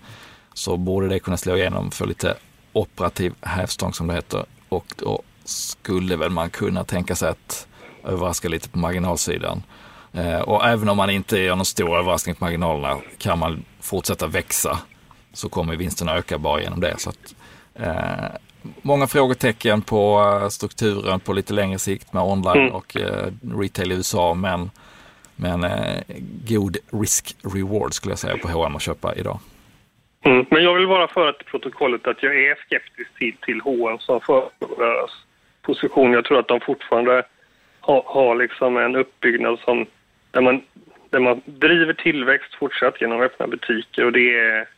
Så 0.55 0.77
borde 0.77 1.09
det 1.09 1.19
kunna 1.19 1.37
slå 1.37 1.57
igenom 1.57 1.91
för 1.91 2.07
lite 2.07 2.35
operativ 2.73 3.35
hävstång 3.41 3.93
som 3.93 4.07
det 4.07 4.15
heter 4.15 4.45
och 4.69 4.95
då 4.97 5.23
skulle 5.45 6.17
väl 6.17 6.31
man 6.31 6.51
kunna 6.51 6.85
tänka 6.85 7.15
sig 7.15 7.29
att 7.29 7.67
överraska 8.05 8.49
lite 8.49 8.69
på 8.69 8.79
marginalsidan. 8.79 9.63
Eh, 10.13 10.41
och 10.41 10.67
även 10.67 10.89
om 10.89 10.97
man 10.97 11.11
inte 11.11 11.39
gör 11.39 11.57
någon 11.57 11.65
stor 11.65 11.99
överraskning 11.99 12.35
på 12.35 12.45
marginalerna 12.45 12.99
kan 13.19 13.39
man 13.39 13.65
fortsätta 13.81 14.27
växa 14.27 14.79
så 15.33 15.49
kommer 15.49 15.77
vinsterna 15.77 16.17
öka 16.17 16.39
bara 16.39 16.63
genom 16.63 16.81
det. 16.81 16.95
Så 16.99 17.11
att, 17.11 17.35
eh, 17.75 18.39
många 18.83 19.07
frågetecken 19.07 19.83
på 19.83 20.31
eh, 20.43 20.49
strukturen 20.49 21.21
på 21.21 21.33
lite 21.33 21.53
längre 21.53 21.79
sikt 21.79 22.13
med 22.13 22.23
online 22.23 22.57
mm. 22.57 22.75
och 22.75 22.97
eh, 22.97 23.33
retail 23.43 23.93
i 23.93 23.95
USA 23.95 24.35
men, 24.35 24.71
men 25.37 25.65
eh, 25.65 26.01
god 26.49 26.77
risk-reward 26.91 27.93
skulle 27.93 28.13
jag 28.13 28.19
säga 28.19 28.37
på 28.39 28.49
H&M 28.49 28.77
att 28.77 28.83
köpa 28.83 29.15
idag. 29.15 29.39
Mm, 30.25 30.47
men 30.51 30.65
jag 30.65 30.75
vill 30.75 30.89
bara 30.89 31.09
föra 31.09 31.33
till 31.33 31.47
protokollet 31.47 32.07
att 32.07 32.23
jag 32.23 32.37
är 32.37 32.55
skeptisk 32.55 33.15
till, 33.19 33.37
till 33.37 33.61
H&M 33.61 33.99
som 33.99 34.21
företags 34.21 35.13
position. 35.63 36.13
Jag 36.13 36.25
tror 36.25 36.39
att 36.39 36.49
de 36.49 36.61
fortfarande 36.61 37.23
har, 37.81 38.03
har 38.07 38.35
liksom 38.35 38.77
en 38.77 38.97
uppbyggnad 38.97 39.59
som, 39.59 39.87
där, 40.31 40.41
man, 40.41 40.63
där 41.11 41.19
man 41.21 41.41
driver 41.45 41.93
tillväxt 41.93 42.55
fortsatt 42.55 43.01
genom 43.01 43.21
öppna 43.21 43.47
butiker 43.47 44.05
och 44.05 44.13
det 44.13 44.39
är 44.39 44.69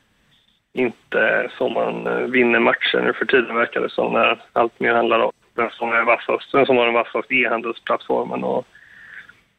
inte 0.72 1.50
så 1.58 1.68
man 1.68 2.06
eh, 2.06 2.18
vinner 2.18 2.58
matcher 2.58 3.00
nu 3.04 3.12
för 3.12 3.24
tiden 3.24 3.56
verkar 3.56 3.80
det 3.80 3.90
som 3.90 4.12
när 4.12 4.42
allt 4.52 4.80
mer 4.80 4.94
handlar 4.94 5.18
om 5.18 5.32
vem 5.54 5.70
som 5.70 5.92
är 5.92 6.04
vassast, 6.04 6.54
vem 6.54 6.66
som 6.66 6.76
har 6.76 6.84
den 6.84 6.94
vassaste 6.94 7.34
e-handelsplattformen 7.34 8.44
och 8.44 8.66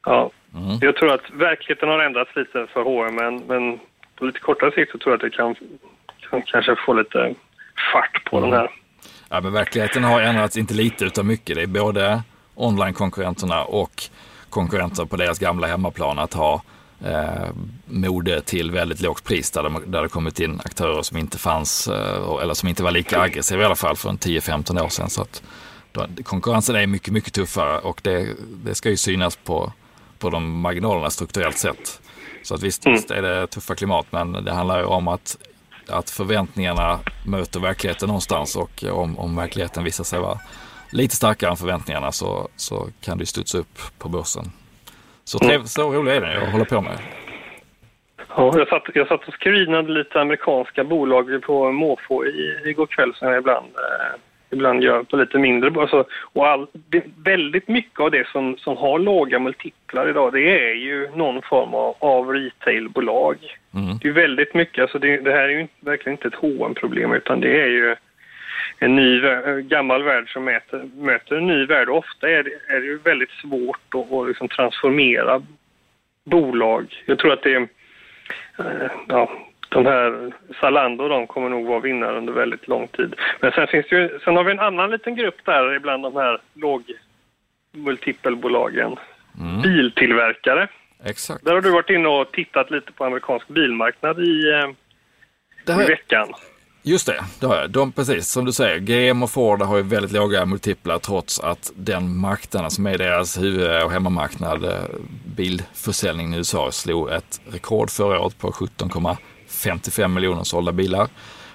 ja. 0.05 0.31
Mm. 0.53 0.77
Jag 0.81 0.95
tror 0.95 1.13
att 1.13 1.29
verkligheten 1.31 1.89
har 1.89 1.99
ändrats 1.99 2.35
lite 2.35 2.67
för 2.67 2.83
H&M 2.83 3.15
men, 3.15 3.37
men 3.47 3.79
på 4.21 4.25
lite 4.25 4.39
kortare 4.39 4.71
sikt 4.71 4.91
så 4.91 4.97
tror 4.97 5.11
jag 5.13 5.15
att 5.15 5.31
det 5.31 5.37
kan, 5.37 5.55
kan 6.29 6.41
kanske 6.41 6.75
få 6.85 6.93
lite 6.93 7.35
fart 7.93 8.23
på 8.29 8.37
mm. 8.37 8.49
den 8.49 8.59
här. 8.59 8.69
Ja, 9.29 9.41
men 9.41 9.53
verkligheten 9.53 10.03
har 10.03 10.21
ändrats, 10.21 10.57
inte 10.57 10.73
lite 10.73 11.05
utan 11.05 11.27
mycket. 11.27 11.55
Det 11.55 11.61
är 11.61 11.67
både 11.67 12.21
online-konkurrenterna 12.55 13.63
och 13.63 14.03
konkurrenter 14.49 15.05
på 15.05 15.15
deras 15.15 15.39
gamla 15.39 15.67
hemmaplan 15.67 16.19
att 16.19 16.33
ha 16.33 16.61
eh, 17.05 17.49
mode 17.85 18.41
till 18.41 18.71
väldigt 18.71 19.01
lågt 19.01 19.23
pris 19.23 19.51
där 19.51 19.63
det, 19.63 19.69
där 19.85 20.01
det 20.01 20.09
kommit 20.09 20.39
in 20.39 20.59
aktörer 20.65 21.01
som 21.01 21.17
inte 21.17 21.37
fanns 21.37 21.87
eh, 21.87 22.41
eller 22.41 22.53
som 22.53 22.69
inte 22.69 22.83
var 22.83 22.91
lika 22.91 23.21
aggressiva 23.21 23.61
i 23.61 23.65
alla 23.65 23.75
fall 23.75 23.95
för 23.95 24.09
10-15 24.09 24.83
år 24.83 24.89
sedan. 24.89 25.09
Så 25.09 25.21
att, 25.21 25.43
då, 25.91 26.07
konkurrensen 26.23 26.75
är 26.75 26.87
mycket, 26.87 27.13
mycket 27.13 27.33
tuffare 27.33 27.79
och 27.79 28.01
det, 28.03 28.27
det 28.65 28.75
ska 28.75 28.89
ju 28.89 28.97
synas 28.97 29.35
på, 29.35 29.73
på 30.19 30.29
de 30.29 30.61
marginalerna 30.61 31.09
strukturellt 31.09 31.57
sett. 31.57 32.00
Så 32.43 32.55
att 32.55 32.63
visst, 32.63 32.85
mm. 32.85 32.95
visst 32.95 33.11
är 33.11 33.21
det 33.21 33.47
tuffa 33.47 33.75
klimat, 33.75 34.05
men 34.09 34.31
det 34.31 34.51
handlar 34.51 34.79
ju 34.79 34.85
om 34.85 35.07
att, 35.07 35.37
att 35.89 36.09
förväntningarna 36.09 36.99
möter 37.25 37.59
verkligheten 37.59 38.07
någonstans 38.07 38.55
och 38.55 38.83
om, 38.91 39.19
om 39.19 39.35
verkligheten 39.35 39.83
visar 39.83 40.03
sig 40.03 40.19
vara 40.19 40.39
lite 40.91 41.15
starkare 41.15 41.51
än 41.51 41.57
förväntningarna 41.57 42.11
så, 42.11 42.47
så 42.55 42.87
kan 43.01 43.17
det 43.17 43.25
studsa 43.25 43.57
upp 43.57 43.79
på 43.99 44.09
börsen. 44.09 44.45
Så, 45.23 45.45
mm. 45.45 45.65
så 45.65 45.93
rolig 45.93 46.11
är 46.11 46.21
den 46.21 46.31
jag 46.31 46.51
håller 46.51 46.65
på 46.65 46.81
med. 46.81 46.97
Ja, 48.35 48.53
jag, 48.57 48.67
satt, 48.67 48.83
jag 48.93 49.07
satt 49.07 49.27
och 49.27 49.33
screenade 49.33 49.91
lite 49.91 50.21
amerikanska 50.21 50.83
bolag 50.83 51.43
på 51.43 51.71
måfå 51.71 52.25
igår 52.65 52.85
kväll 52.85 53.13
som 53.15 53.27
jag 53.27 53.37
ibland 53.37 53.65
eh, 53.65 54.19
ibland 54.51 54.83
gör 54.83 55.03
på 55.03 55.17
lite 55.17 55.37
mindre. 55.37 55.81
Alltså, 55.81 56.05
och 56.33 56.47
all, 56.47 56.67
det, 56.73 57.03
väldigt 57.23 57.67
mycket 57.67 57.99
av 57.99 58.11
det 58.11 58.27
som, 58.27 58.57
som 58.57 58.77
har 58.77 58.99
låga 58.99 59.39
multiplar 59.39 60.09
idag 60.09 60.33
det 60.33 60.69
är 60.69 60.73
ju 60.73 61.09
någon 61.15 61.41
form 61.41 61.73
av, 61.73 61.95
av 61.99 62.33
retailbolag. 62.33 63.37
Mm. 63.73 63.97
Det 64.01 64.07
är 64.07 64.11
väldigt 64.11 64.53
mycket, 64.53 64.81
alltså 64.81 64.99
det, 64.99 65.17
det 65.17 65.31
här 65.31 65.43
är 65.43 65.49
ju 65.49 65.67
verkligen 65.79 66.17
inte 66.17 66.27
ett 66.27 66.41
hm 66.41 66.73
problem 66.73 67.13
utan 67.13 67.39
det 67.39 67.61
är 67.61 67.67
ju 67.67 67.95
en 68.79 68.95
ny 68.95 69.21
gammal 69.61 70.03
värld 70.03 70.33
som 70.33 70.43
mäter, 70.43 70.89
möter 70.95 71.35
en 71.35 71.47
ny 71.47 71.65
värld. 71.65 71.89
Och 71.89 71.97
ofta 71.97 72.29
är 72.29 72.43
det, 72.43 72.75
är 72.75 72.79
det 72.79 72.85
ju 72.85 72.97
väldigt 72.97 73.31
svårt 73.31 73.95
att, 73.95 74.11
att 74.11 74.27
liksom 74.27 74.47
transformera 74.47 75.41
bolag. 76.23 77.03
Jag 77.05 77.19
tror 77.19 77.33
att 77.33 77.43
det 77.43 77.53
är... 77.53 77.67
Eh, 78.59 78.91
ja, 79.07 79.31
de 79.71 79.85
här 79.85 80.33
Zalando 80.59 81.07
de 81.07 81.27
kommer 81.27 81.49
nog 81.49 81.67
vara 81.67 81.79
vinnare 81.79 82.17
under 82.17 82.33
väldigt 82.33 82.67
lång 82.67 82.87
tid. 82.87 83.15
Men 83.39 83.51
sen 83.51 83.67
finns 83.67 83.85
det 83.89 83.95
ju, 83.95 84.19
sen 84.23 84.35
har 84.35 84.43
vi 84.43 84.51
en 84.51 84.59
annan 84.59 84.91
liten 84.91 85.15
grupp 85.15 85.45
där 85.45 85.75
ibland 85.75 86.03
de 86.03 86.15
här 86.15 86.41
låg 86.53 86.83
multipelbolagen. 87.71 88.95
Mm. 89.39 89.61
Biltillverkare. 89.61 90.67
Exakt. 91.03 91.45
Där 91.45 91.53
har 91.53 91.61
du 91.61 91.71
varit 91.71 91.89
inne 91.89 92.07
och 92.07 92.31
tittat 92.31 92.71
lite 92.71 92.91
på 92.91 93.05
amerikansk 93.05 93.47
bilmarknad 93.47 94.19
i, 94.19 94.51
här... 95.67 95.83
i 95.83 95.87
veckan. 95.87 96.27
Just 96.83 97.05
det, 97.05 97.23
det 97.39 97.45
har 97.45 97.55
jag. 97.55 97.69
De, 97.69 97.91
precis 97.91 98.27
som 98.27 98.45
du 98.45 98.51
säger, 98.51 98.79
GM 98.79 99.23
och 99.23 99.31
Ford 99.31 99.61
har 99.61 99.77
ju 99.77 99.83
väldigt 99.83 100.11
låga 100.11 100.45
multiplar 100.45 100.99
trots 100.99 101.39
att 101.39 101.71
den 101.75 102.17
marknaden 102.17 102.71
som 102.71 102.85
är 102.85 102.97
deras 102.97 103.37
huvud 103.37 103.83
och 103.83 103.91
hemmamarknad, 103.91 104.63
eh, 104.63 104.71
bilförsäljning 105.35 106.33
i 106.33 106.37
USA, 106.37 106.71
slog 106.71 107.09
ett 107.09 107.41
rekord 107.51 107.89
förra 107.89 108.19
året 108.19 108.37
på 108.37 108.51
55 109.51 110.13
miljoner 110.13 110.43
sålda 110.43 110.71
bilar. 110.71 111.07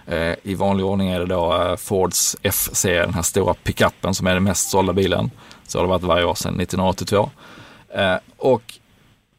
Eh, 0.07 0.35
I 0.43 0.55
vanlig 0.55 0.87
ordning 0.87 1.09
är 1.09 1.21
det 1.21 1.27
då 1.27 1.63
eh, 1.63 1.77
Fords 1.77 2.37
F-serie, 2.43 3.01
den 3.01 3.15
här 3.15 3.23
stora 3.23 3.55
pickupen 3.55 4.15
som 4.15 4.27
är 4.27 4.35
den 4.35 4.45
mest 4.45 4.71
sålda 4.71 4.93
bilen. 4.93 5.31
Så 5.67 5.79
har 5.79 5.85
det 5.85 5.89
varit 5.89 6.03
varje 6.03 6.25
år 6.25 6.35
sedan 6.35 6.61
1982. 6.61 7.31
Eh, 7.95 8.17
och 8.37 8.63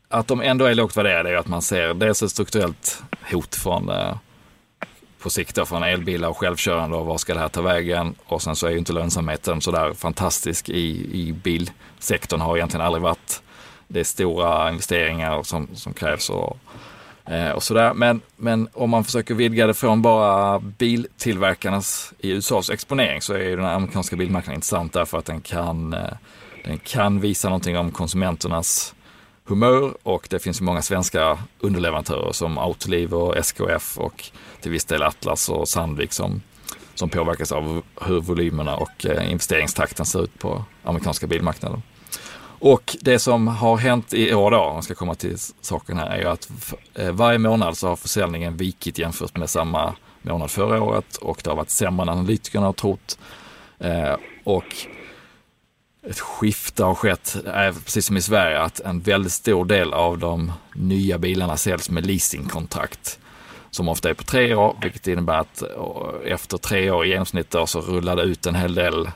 att 0.10 0.28
de 0.28 0.42
ändå 0.42 0.66
är 0.66 0.76
lågt 0.76 0.98
värderade 0.98 1.30
är 1.30 1.36
att 1.36 1.48
man 1.48 1.62
ser 1.62 1.94
dels 1.94 2.24
ett 2.24 2.32
strukturellt 2.32 3.04
hot 3.32 3.56
från 3.56 3.92
på 5.20 5.30
sikt 5.30 5.56
då 5.56 5.66
från 5.66 5.84
elbilar 5.84 6.30
och 6.30 6.38
självkörande 6.38 6.98
och 6.98 7.06
var 7.06 7.18
ska 7.18 7.34
det 7.34 7.40
här 7.40 7.48
ta 7.48 7.62
vägen? 7.62 8.16
Och 8.26 8.42
sen 8.42 8.56
så 8.56 8.68
är 8.68 8.72
ju 8.72 8.78
inte 8.78 8.94
lönsamheten 8.94 9.62
så 9.62 9.72
där 9.72 9.94
fantastisk 9.94 10.70
i, 10.70 11.10
i 11.14 11.34
bilsektorn 11.34 12.42
har 12.42 12.58
egentligen 12.58 12.86
aldrig 12.86 13.02
varit. 13.02 13.42
Det 13.88 14.00
är 14.00 14.04
stora 14.04 14.70
investeringar 14.70 15.44
som, 15.44 15.68
som 15.74 15.94
krävs 15.94 16.30
och, 16.30 16.58
eh, 17.28 17.50
och 17.50 17.64
sådär. 17.64 17.94
Men, 17.94 18.22
men 18.36 18.70
om 18.74 18.90
man 18.90 19.04
försöker 19.04 19.34
vidga 19.34 19.68
det 19.68 19.74
från 19.74 20.02
bara 20.02 20.60
biltillverkarnas 20.60 22.14
i 22.20 22.32
USAs 22.32 22.70
exponering 22.70 23.22
så 23.22 23.34
är 23.34 23.44
ju 23.44 23.56
den 23.56 23.66
amerikanska 23.66 24.16
bilmarknaden 24.16 24.56
intressant 24.56 24.94
därför 24.94 25.18
att 25.18 25.26
den 25.26 25.42
kan, 25.42 25.94
eh, 25.94 26.14
den 26.66 26.80
kan 26.80 27.20
visa 27.20 27.50
någonting 27.50 27.78
om 27.78 27.92
konsumenternas 27.92 28.96
humör 29.48 29.94
och 30.04 30.28
det 30.30 30.40
finns 30.40 30.62
många 30.62 30.82
svenska 30.82 31.38
underleverantörer 31.60 32.32
som 32.32 32.58
Autoliv 32.58 33.14
och 33.14 33.38
SKF 33.38 33.98
och 33.98 34.24
till 34.62 34.72
viss 34.72 34.86
del 34.86 35.04
Atlas 35.04 35.50
och 35.50 35.68
Sandvik 35.68 36.14
som, 36.14 36.42
som 36.96 37.10
påverkas 37.10 37.52
av 37.52 37.84
hur 38.02 38.22
volymerna 38.22 38.76
och 38.76 39.06
eh, 39.06 39.32
investeringstakten 39.32 40.06
ser 40.06 40.24
ut 40.24 40.40
på 40.40 40.66
amerikanska 40.84 41.28
bilmarknaden. 41.28 41.82
Och 42.60 42.98
det 43.02 43.20
som 43.20 43.48
har 43.48 43.78
hänt 43.78 44.14
i 44.14 44.34
år 44.34 44.52
då, 44.52 44.58
om 44.58 44.74
man 44.74 44.84
ska 44.84 44.96
komma 44.96 45.16
till 45.16 45.38
saken 45.62 45.98
här, 45.98 46.08
är 46.08 46.20
ju 46.20 46.28
att 46.28 46.50
eh, 46.94 47.12
varje 47.12 47.38
månad 47.38 47.78
så 47.78 47.88
har 47.88 47.96
försäljningen 47.96 48.58
vikit 48.58 49.00
jämfört 49.00 49.38
med 49.38 49.50
samma 49.50 49.96
månad 50.22 50.52
förra 50.52 50.82
året 50.82 51.16
och 51.16 51.42
det 51.44 51.50
har 51.50 51.58
varit 51.58 51.70
sämre 51.70 52.04
än 52.04 52.10
analytikerna 52.10 52.66
har 52.66 52.74
trott. 52.74 53.20
Eh, 53.80 54.16
och 54.44 54.76
ett 56.10 56.20
skifte 56.20 56.84
har 56.84 56.96
skett, 56.96 57.36
eh, 57.46 57.74
precis 57.86 58.06
som 58.06 58.18
i 58.18 58.22
Sverige, 58.22 58.62
att 58.62 58.80
en 58.80 59.00
väldigt 59.00 59.34
stor 59.34 59.66
del 59.66 59.94
av 59.94 60.18
de 60.18 60.52
nya 60.74 61.18
bilarna 61.18 61.58
säljs 61.58 61.90
med 61.90 62.06
leasingkontrakt 62.06 63.20
som 63.72 63.90
ofta 63.90 64.10
är 64.10 64.14
på 64.14 64.24
tre 64.24 64.56
år, 64.56 64.78
vilket 64.82 65.08
innebär 65.08 65.38
att 65.38 65.62
eh, 65.62 66.32
efter 66.34 66.58
tre 66.58 66.92
år 66.92 67.06
i 67.06 67.10
genomsnitt 67.10 67.52
då, 67.52 67.66
så 67.68 67.82
rullar 67.82 68.16
det 68.16 68.24
ut 68.24 68.46
en 68.46 68.56
hel 68.56 68.76
del 68.76 69.10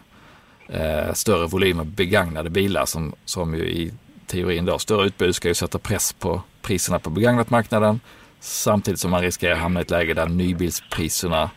eh, 0.71 1.13
större 1.13 1.47
volymer 1.47 1.83
begagnade 1.83 2.49
bilar 2.49 2.85
som, 2.85 3.13
som 3.25 3.53
ju 3.55 3.63
i 3.63 3.91
teorin 4.27 4.65
då, 4.65 4.79
större 4.79 5.07
utbud 5.07 5.35
ska 5.35 5.47
ju 5.47 5.53
sätta 5.53 5.79
press 5.79 6.13
på 6.13 6.41
priserna 6.61 6.99
på 6.99 7.09
begagnatmarknaden 7.09 7.99
samtidigt 8.39 8.99
som 8.99 9.11
man 9.11 9.21
riskerar 9.21 9.53
att 9.53 9.59
hamna 9.59 9.79
i 9.79 9.83
ett 9.83 9.89
läge 9.89 10.13
där 10.13 10.27
nybilspriserna 10.27 11.49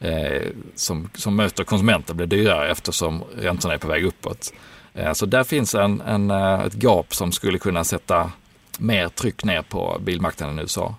eh, 0.00 0.42
som, 0.74 1.10
som 1.14 1.36
möter 1.36 1.64
konsumenter 1.64 2.14
blir 2.14 2.26
dyrare 2.26 2.70
eftersom 2.70 3.24
räntorna 3.38 3.74
är 3.74 3.78
på 3.78 3.88
väg 3.88 4.04
uppåt. 4.04 4.52
Eh, 4.94 5.12
så 5.12 5.26
där 5.26 5.44
finns 5.44 5.74
en, 5.74 6.00
en, 6.00 6.30
eh, 6.30 6.60
ett 6.60 6.74
gap 6.74 7.14
som 7.14 7.32
skulle 7.32 7.58
kunna 7.58 7.84
sätta 7.84 8.32
mer 8.78 9.08
tryck 9.08 9.44
ner 9.44 9.62
på 9.62 9.98
bilmarknaden 10.00 10.58
i 10.58 10.62
USA. 10.62 10.94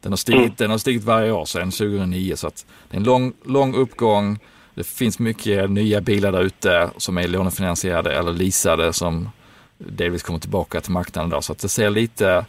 Den 0.00 0.12
har 0.12 0.16
stigit, 0.16 0.40
mm. 0.40 0.54
den 0.56 0.70
har 0.70 0.78
stigit 0.78 1.04
varje 1.04 1.32
år 1.32 1.44
sedan 1.44 1.70
2009 1.70 2.36
så 2.36 2.46
att 2.46 2.66
det 2.88 2.96
är 2.96 2.98
en 2.98 3.04
lång, 3.04 3.32
lång 3.44 3.74
uppgång. 3.74 4.38
Det 4.80 4.86
finns 4.86 5.18
mycket 5.18 5.70
nya 5.70 6.00
bilar 6.00 6.32
där 6.32 6.42
ute 6.42 6.90
som 6.96 7.18
är 7.18 7.28
lånefinansierade 7.28 8.14
eller 8.14 8.32
leasade 8.32 8.92
som 8.92 9.30
delvis 9.78 10.22
kommer 10.22 10.38
tillbaka 10.38 10.80
till 10.80 10.92
marknaden 10.92 11.30
då. 11.30 11.42
Så 11.42 11.52
att 11.52 11.58
det 11.58 11.68
ser 11.68 11.90
lite, 11.90 12.44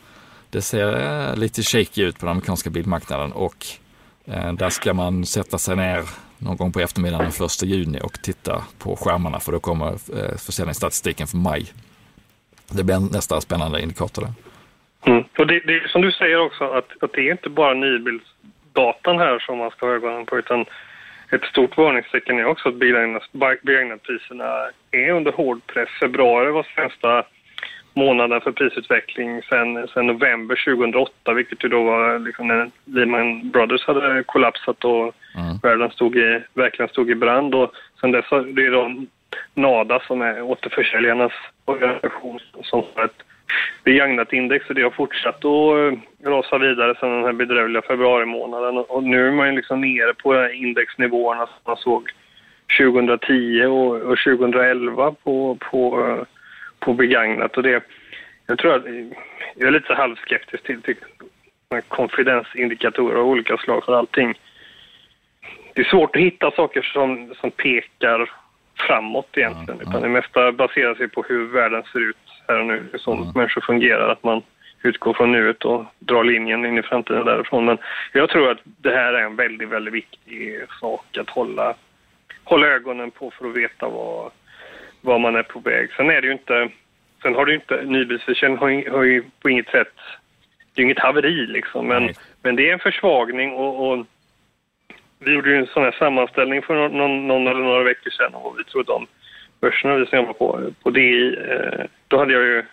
det 0.50 0.62
ser 0.62 0.89
eh, 1.30 1.36
lite 1.36 1.62
shaky 1.62 2.04
ut 2.04 2.20
på 2.20 2.26
den 2.26 2.32
amerikanska 2.32 2.70
bilmarknaden 2.70 3.32
och 3.32 3.65
eh, 4.26 4.54
där 4.54 4.70
ska 4.70 4.94
man 4.94 5.26
sätta 5.26 5.58
sig 5.58 5.76
ner 5.76 6.04
någon 6.38 6.58
gång 6.58 6.72
på 6.72 6.80
eftermiddagen 6.80 7.32
den 7.38 7.46
1 7.46 7.63
juni 7.63 8.00
och 8.04 8.13
titta 8.13 8.63
på 8.78 8.96
skärmarna 8.96 9.39
för 9.39 9.52
då 9.52 9.60
kommer 9.60 9.88
eh, 9.88 10.38
försäljningsstatistiken 10.38 11.28
för 11.28 11.38
maj. 11.38 11.65
Det 12.72 12.84
blir 12.84 13.13
nästa 13.13 13.41
spännande 13.41 13.82
indikator 13.82 14.22
där. 14.22 14.34
Mm. 15.13 15.24
Och 15.38 15.48
det, 15.48 15.60
det 15.60 15.74
är 15.74 15.88
som 15.88 16.02
du 16.02 16.12
säger 16.12 16.39
också 16.39 16.63
att, 16.63 17.04
att 17.04 17.13
det 17.13 17.22
är 17.28 17.32
inte 17.32 17.50
bara 17.50 17.74
nybilsdatan 17.74 19.17
här 19.17 19.39
som 19.39 19.58
man 19.58 19.72
ska 19.72 19.86
ha 19.86 19.94
ögonen 19.94 20.26
på 20.26 20.38
utan 20.38 20.65
ett 21.32 21.44
stort 21.44 21.78
varningstecken 21.78 22.39
är 22.39 22.46
också 22.46 22.70
att 22.70 22.76
begagnatpriserna 23.62 24.70
är 24.91 25.12
under 25.12 25.32
hård 25.32 25.62
press. 25.67 25.89
Februari 26.00 26.52
var 26.52 26.67
sämsta 26.76 27.24
månaden 27.94 28.41
för 28.41 28.52
prisutveckling 28.52 29.41
sen, 29.41 29.88
sen 29.94 30.08
november 30.08 30.63
2008 30.65 31.34
vilket 31.34 31.63
ju 31.63 31.70
då 31.70 31.84
var 31.84 32.20
liksom 32.20 32.48
när 32.48 32.72
Lehman 32.86 33.50
Brothers 33.50 33.88
hade 33.88 34.24
kollapsat 34.24 34.86
och 34.86 35.15
mm. 35.36 35.58
världen 35.63 35.89
stod 35.89 36.15
i, 36.15 36.41
verkligen 36.54 36.89
stod 36.89 37.12
i 37.12 37.15
brand. 37.15 37.56
Och 37.56 37.72
sen 38.02 38.12
dess 38.12 38.30
det 38.30 38.65
är 38.65 38.72
då 38.72 39.06
NADA 39.54 40.00
som 40.08 40.22
är 40.22 40.41
återförsäljarnas 40.41 41.32
organisation 41.65 42.39
som 42.63 42.84
har 42.96 43.06
ett 43.06 43.24
begagnat 43.83 44.33
index 44.33 44.69
och 44.69 44.75
det 44.75 44.81
har 44.81 44.89
fortsatt 44.89 45.35
att 45.35 45.45
eh, 45.45 46.29
rasa 46.29 46.57
vidare 46.57 46.95
sedan 46.95 47.11
den 47.11 47.23
här 47.23 47.33
bedrövliga 47.33 47.81
februari 47.81 48.25
månaden 48.25 48.77
och 48.77 49.03
nu 49.03 49.27
är 49.27 49.31
man 49.31 49.55
liksom 49.55 49.81
nere 49.81 50.13
på 50.13 50.49
indexnivåerna 50.49 51.45
som 51.45 51.55
man 51.65 51.77
såg 51.77 52.09
2010 52.79 53.65
och, 53.65 53.95
och 53.95 54.17
2011 54.17 55.15
på, 55.23 55.57
på, 55.71 56.07
eh, 56.07 56.23
på 56.79 56.93
begagnat 56.93 57.57
och 57.57 57.63
det 57.63 57.83
jag 58.47 58.57
tror 58.57 58.75
att 58.75 58.85
jag 59.55 59.67
är 59.67 59.71
lite 59.71 59.93
halvskeptisk 59.93 60.63
till, 60.63 60.81
till 60.81 60.95
konfidensindikatorer 61.87 63.15
av 63.15 63.27
olika 63.27 63.57
slag 63.57 63.83
för 63.85 63.93
allting. 63.93 64.39
Det 65.73 65.81
är 65.81 65.85
svårt 65.85 66.15
att 66.15 66.21
hitta 66.21 66.51
saker 66.51 66.81
som, 66.81 67.33
som 67.41 67.51
pekar 67.51 68.31
framåt 68.87 69.37
egentligen. 69.37 69.81
Mm, 69.81 69.89
utan 69.89 70.01
det 70.01 70.09
mesta 70.09 70.51
baserar 70.51 70.95
sig 70.95 71.07
på 71.07 71.23
hur 71.27 71.47
världen 71.47 71.83
ser 71.83 71.99
ut 71.99 72.17
här 72.47 72.60
och 72.60 72.65
nu. 72.65 72.89
Så 72.99 73.13
mm. 73.13 73.27
människor 73.36 73.62
fungerar, 73.62 74.10
att 74.10 74.23
man 74.23 74.41
utgår 74.84 75.13
från 75.13 75.32
nuet 75.32 75.65
och 75.65 75.86
drar 75.99 76.23
linjen 76.23 76.65
in 76.65 76.77
i 76.77 76.82
framtiden 76.82 77.25
därifrån. 77.25 77.65
Men 77.65 77.77
jag 78.13 78.30
tror 78.30 78.51
att 78.51 78.60
det 78.63 78.91
här 78.91 79.13
är 79.13 79.23
en 79.23 79.36
väldigt, 79.36 79.69
väldigt 79.69 79.93
viktig 79.93 80.60
sak 80.80 81.17
att 81.17 81.30
hålla, 81.30 81.75
hålla 82.43 82.67
ögonen 82.67 83.12
på 83.12 83.32
för 83.32 83.49
att 83.49 83.56
veta 83.56 83.89
vad, 83.89 84.32
vad 85.01 85.21
man 85.21 85.36
är 85.36 85.43
på 85.43 85.60
väg. 85.60 85.91
Sen 85.97 86.10
är 86.10 86.21
det 86.21 86.27
ju 86.27 86.34
inte, 86.34 86.69
sen 87.21 87.36
har 87.36 87.45
det 87.45 87.51
ju 87.51 87.56
inte, 87.58 87.84
nybilsförsäljningen 87.84 88.60
har, 88.60 88.97
har 88.97 89.04
ju 89.04 89.23
på 89.41 89.49
inget 89.49 89.69
sätt, 89.69 89.93
det 90.73 90.80
är 90.80 90.82
ju 90.82 90.86
inget 90.86 90.99
haveri 90.99 91.47
liksom, 91.47 91.88
men, 91.88 92.13
men 92.41 92.56
det 92.56 92.69
är 92.69 92.73
en 92.73 92.80
försvagning 92.80 93.54
och, 93.54 93.91
och 93.91 94.06
vi 95.19 95.34
gjorde 95.34 95.49
ju 95.49 95.58
en 95.58 95.67
sån 95.67 95.84
här 95.84 95.91
sammanställning 95.91 96.62
för 96.62 96.75
någon, 96.75 97.27
någon 97.27 97.47
eller 97.47 97.60
några 97.60 97.84
veckor 97.84 98.10
sedan 98.10 98.36
om 98.36 98.43
vad 98.43 98.58
vi 98.58 98.63
trodde 98.63 98.91
om 98.91 99.08
börserna 99.62 99.95
vi 99.95 100.17
jobbar 100.17 100.34
på. 100.34 100.71
På 100.84 100.89
DI, 100.89 101.38
eh, 101.50 101.86
då 102.08 102.17
hade 102.17 102.34
jag 102.34 102.43
ju 102.43 102.63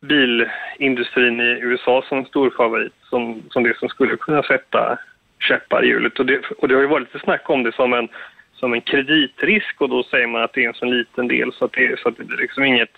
bilindustrin 0.00 1.40
i 1.40 1.58
USA 1.62 2.04
som 2.08 2.24
stor 2.24 2.50
favorit, 2.50 2.92
som, 3.02 3.42
som 3.50 3.62
det 3.62 3.76
som 3.78 3.88
skulle 3.88 4.16
kunna 4.16 4.42
sätta 4.42 4.98
käppar 5.38 5.84
i 5.84 5.88
hjulet. 5.88 6.18
Och 6.18 6.26
det, 6.26 6.40
och 6.58 6.68
det 6.68 6.74
har 6.74 6.82
ju 6.82 6.88
varit 6.88 7.14
lite 7.14 7.24
snack 7.24 7.50
om 7.50 7.62
det 7.62 7.74
som 7.74 7.92
en, 7.92 8.08
som 8.52 8.72
en 8.72 8.80
kreditrisk 8.80 9.80
och 9.80 9.88
då 9.88 10.02
säger 10.02 10.26
man 10.26 10.42
att 10.42 10.52
det 10.52 10.64
är 10.64 10.68
en 10.68 10.74
så 10.74 10.84
liten 10.84 11.28
del 11.28 11.52
så 11.52 11.64
att 11.64 11.72
det, 11.72 12.00
så 12.00 12.08
att 12.08 12.16
det 12.16 12.22
är 12.22 12.40
liksom 12.40 12.64
inget 12.64 12.96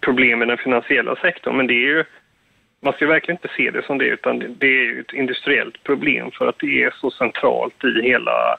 problem 0.00 0.42
i 0.42 0.46
den 0.46 0.58
finansiella 0.58 1.16
sektorn. 1.16 1.56
Men 1.56 1.66
det 1.66 1.74
är 1.74 1.88
ju 1.88 2.04
man 2.82 2.92
ska 2.92 3.06
verkligen 3.06 3.36
inte 3.36 3.54
se 3.56 3.70
det 3.70 3.86
som 3.86 3.98
det, 3.98 4.04
utan 4.04 4.38
det 4.58 4.66
är 4.66 5.00
ett 5.00 5.12
industriellt 5.12 5.82
problem 5.82 6.30
för 6.30 6.46
att 6.46 6.58
det 6.58 6.82
är 6.82 6.94
så 7.00 7.10
centralt 7.10 7.84
i 7.84 8.02
hela 8.02 8.56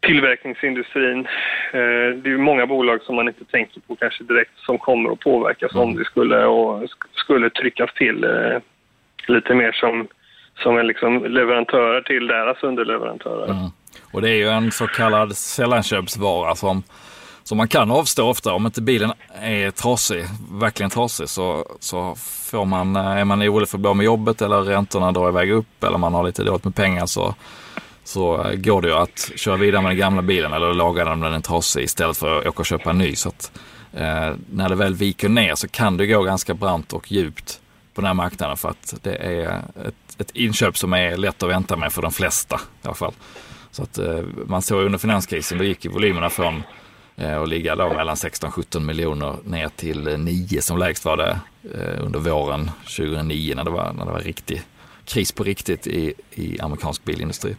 tillverkningsindustrin. 0.00 1.18
Eh, 1.72 2.08
det 2.22 2.30
är 2.30 2.38
många 2.38 2.66
bolag 2.66 3.02
som 3.02 3.14
man 3.16 3.28
inte 3.28 3.44
tänker 3.44 3.80
på 3.80 3.96
kanske 3.96 4.24
direkt 4.24 4.58
som 4.58 4.78
kommer 4.78 5.12
att 5.12 5.20
påverkas 5.20 5.72
mm. 5.72 5.82
om 5.82 5.96
det 5.96 6.04
skulle, 6.04 6.44
och 6.44 6.88
skulle 7.14 7.50
tryckas 7.50 7.94
till 7.94 8.24
eh, 8.24 8.58
lite 9.26 9.54
mer 9.54 9.72
som, 9.72 10.08
som 10.62 10.78
en 10.78 10.86
liksom 10.86 11.24
leverantörer 11.24 12.00
till 12.00 12.26
deras 12.26 12.62
underleverantörer. 12.62 13.50
Mm. 13.50 13.70
Och 14.12 14.22
det 14.22 14.30
är 14.30 14.34
ju 14.34 14.48
en 14.48 14.70
så 14.70 14.86
kallad 14.86 15.36
sällanköpsvara 15.36 16.54
som 16.54 16.82
Så 17.42 17.54
man 17.54 17.68
kan 17.68 17.90
avstå 17.90 18.28
ofta 18.30 18.52
om 18.52 18.66
inte 18.66 18.82
bilen 18.82 19.12
är 19.42 19.70
trasig, 19.70 20.24
verkligen 20.60 20.90
trasig, 20.90 21.28
så, 21.28 21.64
så 21.80 22.14
får 22.50 22.64
man, 22.64 22.96
eh, 22.96 23.20
är 23.20 23.24
man 23.24 23.42
orolig 23.42 23.68
för 23.68 23.76
att 23.76 23.80
bli 23.80 23.88
av 23.88 23.96
med 23.96 24.04
jobbet 24.04 24.42
eller 24.42 24.62
räntorna 24.62 25.12
drar 25.12 25.28
iväg 25.28 25.50
upp 25.50 25.84
eller 25.84 25.98
man 25.98 26.14
har 26.14 26.24
lite 26.24 26.44
dåligt 26.44 26.64
med 26.64 26.74
pengar 26.74 27.06
så, 27.06 27.34
så 28.10 28.42
eh, 28.42 28.54
går 28.54 28.82
det 28.82 28.88
ju 28.88 28.94
att 28.94 29.30
köra 29.36 29.56
vidare 29.56 29.82
med 29.82 29.90
den 29.90 29.98
gamla 29.98 30.22
bilen 30.22 30.52
eller 30.52 30.74
laga 30.74 31.04
den 31.04 31.12
om 31.12 31.20
den 31.20 31.32
är 31.32 31.40
trasig 31.40 31.82
istället 31.82 32.16
för 32.16 32.38
att 32.38 32.46
åka 32.46 32.58
och 32.58 32.66
köpa 32.66 32.90
en 32.90 32.98
ny. 32.98 33.16
Så 33.16 33.28
att, 33.28 33.52
eh, 33.92 34.34
när 34.50 34.68
det 34.68 34.74
väl 34.74 34.94
viker 34.94 35.28
ner 35.28 35.54
så 35.54 35.68
kan 35.68 35.96
det 35.96 36.06
gå 36.06 36.22
ganska 36.22 36.54
brant 36.54 36.92
och 36.92 37.12
djupt 37.12 37.60
på 37.94 38.00
den 38.00 38.06
här 38.06 38.14
marknaden 38.14 38.56
för 38.56 38.68
att 38.68 38.94
det 39.02 39.14
är 39.14 39.62
ett, 39.86 40.20
ett 40.20 40.30
inköp 40.30 40.78
som 40.78 40.92
är 40.92 41.16
lätt 41.16 41.42
att 41.42 41.48
vänta 41.48 41.76
med 41.76 41.92
för 41.92 42.02
de 42.02 42.12
flesta 42.12 42.60
i 42.82 42.86
alla 42.86 42.94
fall. 42.94 43.12
Så 43.70 43.82
att 43.82 43.98
eh, 43.98 44.22
man 44.46 44.62
såg 44.62 44.84
under 44.84 44.98
finanskrisen, 44.98 45.58
då 45.58 45.64
gick 45.64 45.86
volymerna 45.86 46.30
från 46.30 46.62
eh, 47.16 47.42
att 47.42 47.48
ligga 47.48 47.76
då 47.76 47.94
mellan 47.94 48.16
16-17 48.16 48.80
miljoner 48.80 49.36
ner 49.44 49.68
till 49.68 50.18
9 50.18 50.62
som 50.62 50.78
lägst 50.78 51.04
var 51.04 51.16
det 51.16 51.40
eh, 51.74 52.04
under 52.04 52.18
våren 52.18 52.70
2009 52.84 53.54
när 53.54 53.64
det 53.64 53.70
var, 53.70 53.92
när 53.92 54.04
det 54.04 54.12
var 54.12 54.20
riktig 54.20 54.62
kris 55.04 55.32
på 55.32 55.44
riktigt 55.44 55.86
i, 55.86 56.14
i 56.30 56.60
amerikansk 56.60 57.04
bilindustri. 57.04 57.56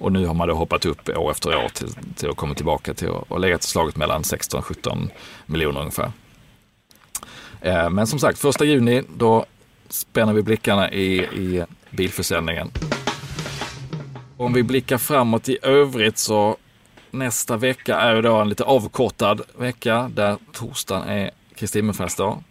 Och 0.00 0.12
nu 0.12 0.26
har 0.26 0.34
man 0.34 0.48
då 0.48 0.54
hoppat 0.54 0.84
upp 0.84 1.08
år 1.08 1.30
efter 1.30 1.56
år 1.56 1.68
till, 1.68 1.94
till 2.16 2.30
att 2.30 2.36
komma 2.36 2.54
tillbaka 2.54 2.94
till 2.94 3.08
att 3.08 3.30
lägga 3.30 3.38
legat 3.38 3.62
slaget 3.62 3.96
mellan 3.96 4.22
16-17 4.22 5.08
miljoner 5.46 5.80
ungefär. 5.80 6.12
Eh, 7.60 7.90
men 7.90 8.06
som 8.06 8.18
sagt, 8.18 8.38
första 8.38 8.64
juni 8.64 9.02
då 9.16 9.46
spänner 9.88 10.32
vi 10.32 10.42
blickarna 10.42 10.92
i, 10.92 11.18
i 11.18 11.64
bilförsäljningen. 11.90 12.70
Om 14.36 14.52
vi 14.52 14.62
blickar 14.62 14.98
framåt 14.98 15.48
i 15.48 15.58
övrigt 15.62 16.18
så 16.18 16.56
nästa 17.10 17.56
vecka 17.56 17.96
är 17.96 18.14
ju 18.14 18.22
då 18.22 18.36
en 18.36 18.48
lite 18.48 18.64
avkortad 18.64 19.40
vecka 19.58 20.10
där 20.14 20.36
torsdagen 20.52 21.08
är 21.08 21.30
Kristi 21.54 21.78
himmelfärdsdag. 21.78 22.42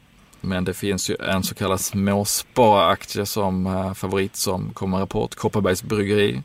Men 0.41 0.63
det 0.63 0.73
finns 0.73 1.09
ju 1.09 1.15
en 1.19 1.43
så 1.43 1.55
kallad 1.55 1.79
småspararaktie 1.79 3.25
som 3.25 3.67
eh, 3.67 3.93
favorit 3.93 4.35
som 4.35 4.73
kommer 4.73 4.97
rapport, 4.97 5.35
Kopparbergs 5.35 5.83
bryggeri. 5.83 6.41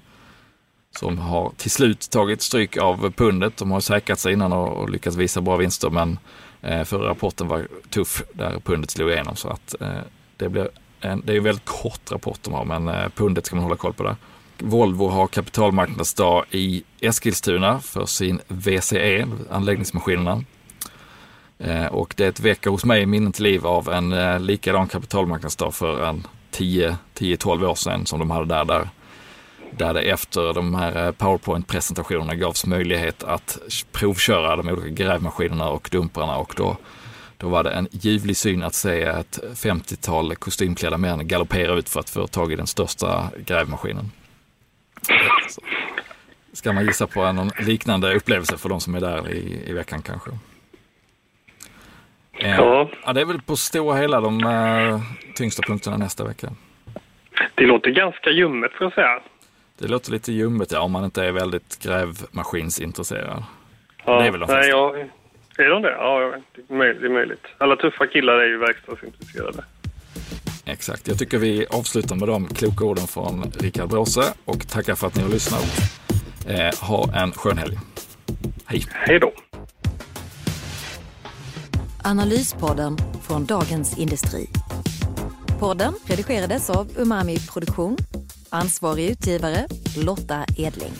Som 0.98 1.18
har 1.18 1.52
till 1.56 1.70
slut 1.70 2.10
tagit 2.10 2.42
stryk 2.42 2.76
av 2.76 3.10
pundet. 3.10 3.56
De 3.56 3.70
har 3.70 3.80
säkrat 3.80 4.18
sig 4.18 4.32
innan 4.32 4.52
och, 4.52 4.68
och 4.68 4.90
lyckats 4.90 5.16
visa 5.16 5.40
bra 5.40 5.56
vinster 5.56 5.90
men 5.90 6.18
eh, 6.62 6.84
förra 6.84 7.08
rapporten 7.08 7.48
var 7.48 7.68
tuff 7.90 8.22
där 8.32 8.60
pundet 8.64 8.90
slog 8.90 9.10
igenom 9.10 9.36
så 9.36 9.48
att 9.48 9.74
eh, 9.80 9.88
det 10.36 10.48
blir 10.48 10.68
en, 11.00 11.22
det 11.26 11.32
är 11.32 11.36
en 11.36 11.44
väldigt 11.44 11.64
kort 11.64 12.12
rapport 12.12 12.38
de 12.42 12.54
har 12.54 12.64
men 12.64 12.88
eh, 12.88 13.08
pundet 13.14 13.46
ska 13.46 13.56
man 13.56 13.62
hålla 13.62 13.76
koll 13.76 13.92
på 13.92 14.02
där. 14.02 14.16
Volvo 14.58 15.08
har 15.08 15.26
kapitalmarknadsdag 15.26 16.44
i 16.50 16.82
Eskilstuna 17.00 17.80
för 17.80 18.06
sin 18.06 18.40
VCE, 18.48 19.26
anläggningsmaskinerna. 19.50 20.44
Eh, 21.58 21.86
och 21.86 22.14
det 22.16 22.24
är 22.24 22.28
ett 22.28 22.40
vecka 22.40 22.70
hos 22.70 22.84
mig 22.84 23.06
minnen 23.06 23.32
till 23.32 23.44
liv 23.44 23.66
av 23.66 23.88
en 23.88 24.12
eh, 24.12 24.40
likadan 24.40 24.88
kapitalmarknadsdag 24.88 25.74
för 25.74 26.04
en 26.04 26.26
10-12 26.52 27.66
år 27.66 27.74
sedan 27.74 28.06
som 28.06 28.18
de 28.18 28.30
hade 28.30 28.46
där. 28.46 28.64
Där, 28.64 28.88
där 29.78 29.94
det 29.94 30.00
efter 30.00 30.52
de 30.52 30.74
här 30.74 31.12
PowerPoint-presentationerna 31.12 32.34
gavs 32.34 32.66
möjlighet 32.66 33.24
att 33.24 33.58
provköra 33.92 34.56
de 34.56 34.68
olika 34.68 35.04
grävmaskinerna 35.04 35.68
och 35.68 35.88
dumprarna 35.92 36.36
och 36.36 36.54
då 36.56 36.76
då 37.36 37.48
var 37.48 37.64
det 37.64 37.70
en 37.70 37.88
ljuvlig 37.90 38.36
syn 38.36 38.62
att 38.62 38.74
se 38.74 39.02
ett 39.02 39.38
50-tal 39.42 40.34
kostymklädda 40.36 40.98
män 40.98 41.28
galoppera 41.28 41.72
ut 41.72 41.88
för 41.88 42.00
att 42.00 42.10
få 42.10 42.26
tag 42.26 42.52
i 42.52 42.56
den 42.56 42.66
största 42.66 43.30
grävmaskinen. 43.46 44.04
Ska 46.52 46.72
man 46.72 46.86
gissa 46.86 47.06
på 47.06 47.32
någon 47.32 47.50
liknande 47.58 48.14
upplevelse 48.14 48.58
för 48.58 48.68
de 48.68 48.80
som 48.80 48.94
är 48.94 49.00
där 49.00 49.30
i, 49.30 49.70
i 49.70 49.72
veckan 49.72 50.02
kanske? 50.02 50.30
Eh, 52.38 52.50
ja. 52.50 52.90
ja. 53.06 53.12
Det 53.12 53.20
är 53.20 53.24
väl 53.24 53.42
på 53.42 53.56
stora 53.56 53.96
hela 53.96 54.20
de 54.20 54.44
uh, 54.44 55.00
tyngsta 55.34 55.62
punkterna 55.62 55.96
nästa 55.96 56.24
vecka. 56.24 56.48
Det 57.54 57.64
låter 57.64 57.90
ganska 57.90 58.30
ljummet 58.30 58.72
får 58.72 58.84
jag 58.84 58.94
säga. 58.94 59.20
Det 59.78 59.88
låter 59.88 60.12
lite 60.12 60.32
ljummet, 60.32 60.72
ja, 60.72 60.80
om 60.80 60.92
man 60.92 61.04
inte 61.04 61.24
är 61.24 61.32
väldigt 61.32 61.82
grävmaskinsintresserad. 61.82 63.44
Ja, 64.04 64.20
det 64.20 64.26
är 64.26 64.30
väl 64.30 64.40
de 64.40 64.46
nej, 64.46 64.68
jag, 64.68 65.00
är 65.58 65.70
de 65.70 65.82
det? 65.82 65.90
Ja, 65.90 66.40
det 66.68 66.74
är 67.06 67.12
möjligt. 67.12 67.46
Alla 67.58 67.76
tuffa 67.76 68.06
killar 68.06 68.32
är 68.32 68.46
ju 68.46 68.58
verkstadsintresserade. 68.58 69.64
Exakt. 70.64 71.08
Jag 71.08 71.18
tycker 71.18 71.38
vi 71.38 71.66
avslutar 71.70 72.16
med 72.16 72.28
de 72.28 72.48
kloka 72.48 72.84
orden 72.84 73.06
från 73.06 73.52
Rickard 73.60 73.88
Bråse 73.88 74.22
och 74.44 74.68
tackar 74.68 74.94
för 74.94 75.06
att 75.06 75.16
ni 75.16 75.22
har 75.22 75.30
lyssnat. 75.30 75.64
Eh, 76.48 76.88
ha 76.88 77.22
en 77.22 77.32
skön 77.32 77.58
helg. 77.58 77.78
Hej! 78.66 78.84
Hej 78.90 79.18
då! 79.18 79.32
Analyspodden 82.04 82.96
från 83.22 83.44
Dagens 83.44 83.98
Industri. 83.98 84.46
Podden 85.60 85.94
redigerades 86.06 86.70
av 86.70 86.88
Umami 86.98 87.36
Produktion. 87.52 87.96
Ansvarig 88.54 89.10
utgivare 89.10 89.66
Lotta 89.96 90.44
Edling. 90.56 90.92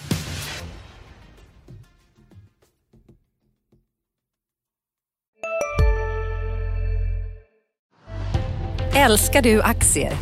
Älskar 8.95 9.43
du 9.43 9.63
aktier? 9.63 10.13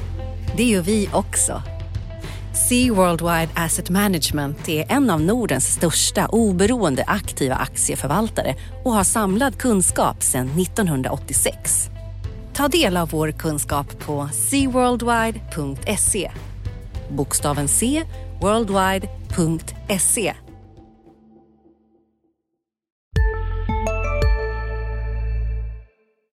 Det 0.56 0.64
gör 0.64 0.82
vi 0.82 1.08
också. 1.12 1.62
Sea 2.68 2.94
Worldwide 2.94 3.48
Asset 3.54 3.90
Management 3.90 4.68
är 4.68 4.92
en 4.92 5.10
av 5.10 5.20
Nordens 5.20 5.66
största 5.66 6.26
oberoende 6.26 7.04
aktiva 7.06 7.54
aktieförvaltare 7.54 8.54
och 8.84 8.92
har 8.92 9.04
samlad 9.04 9.58
kunskap 9.58 10.22
sedan 10.22 10.60
1986. 10.60 11.88
Ta 12.54 12.68
del 12.68 12.96
av 12.96 13.10
vår 13.10 13.30
kunskap 13.30 13.98
på 13.98 14.28
seaworldwide.se. 14.32 16.30
Bokstaven 17.12 17.68
C, 17.68 18.03
worldwide.se 18.40 20.35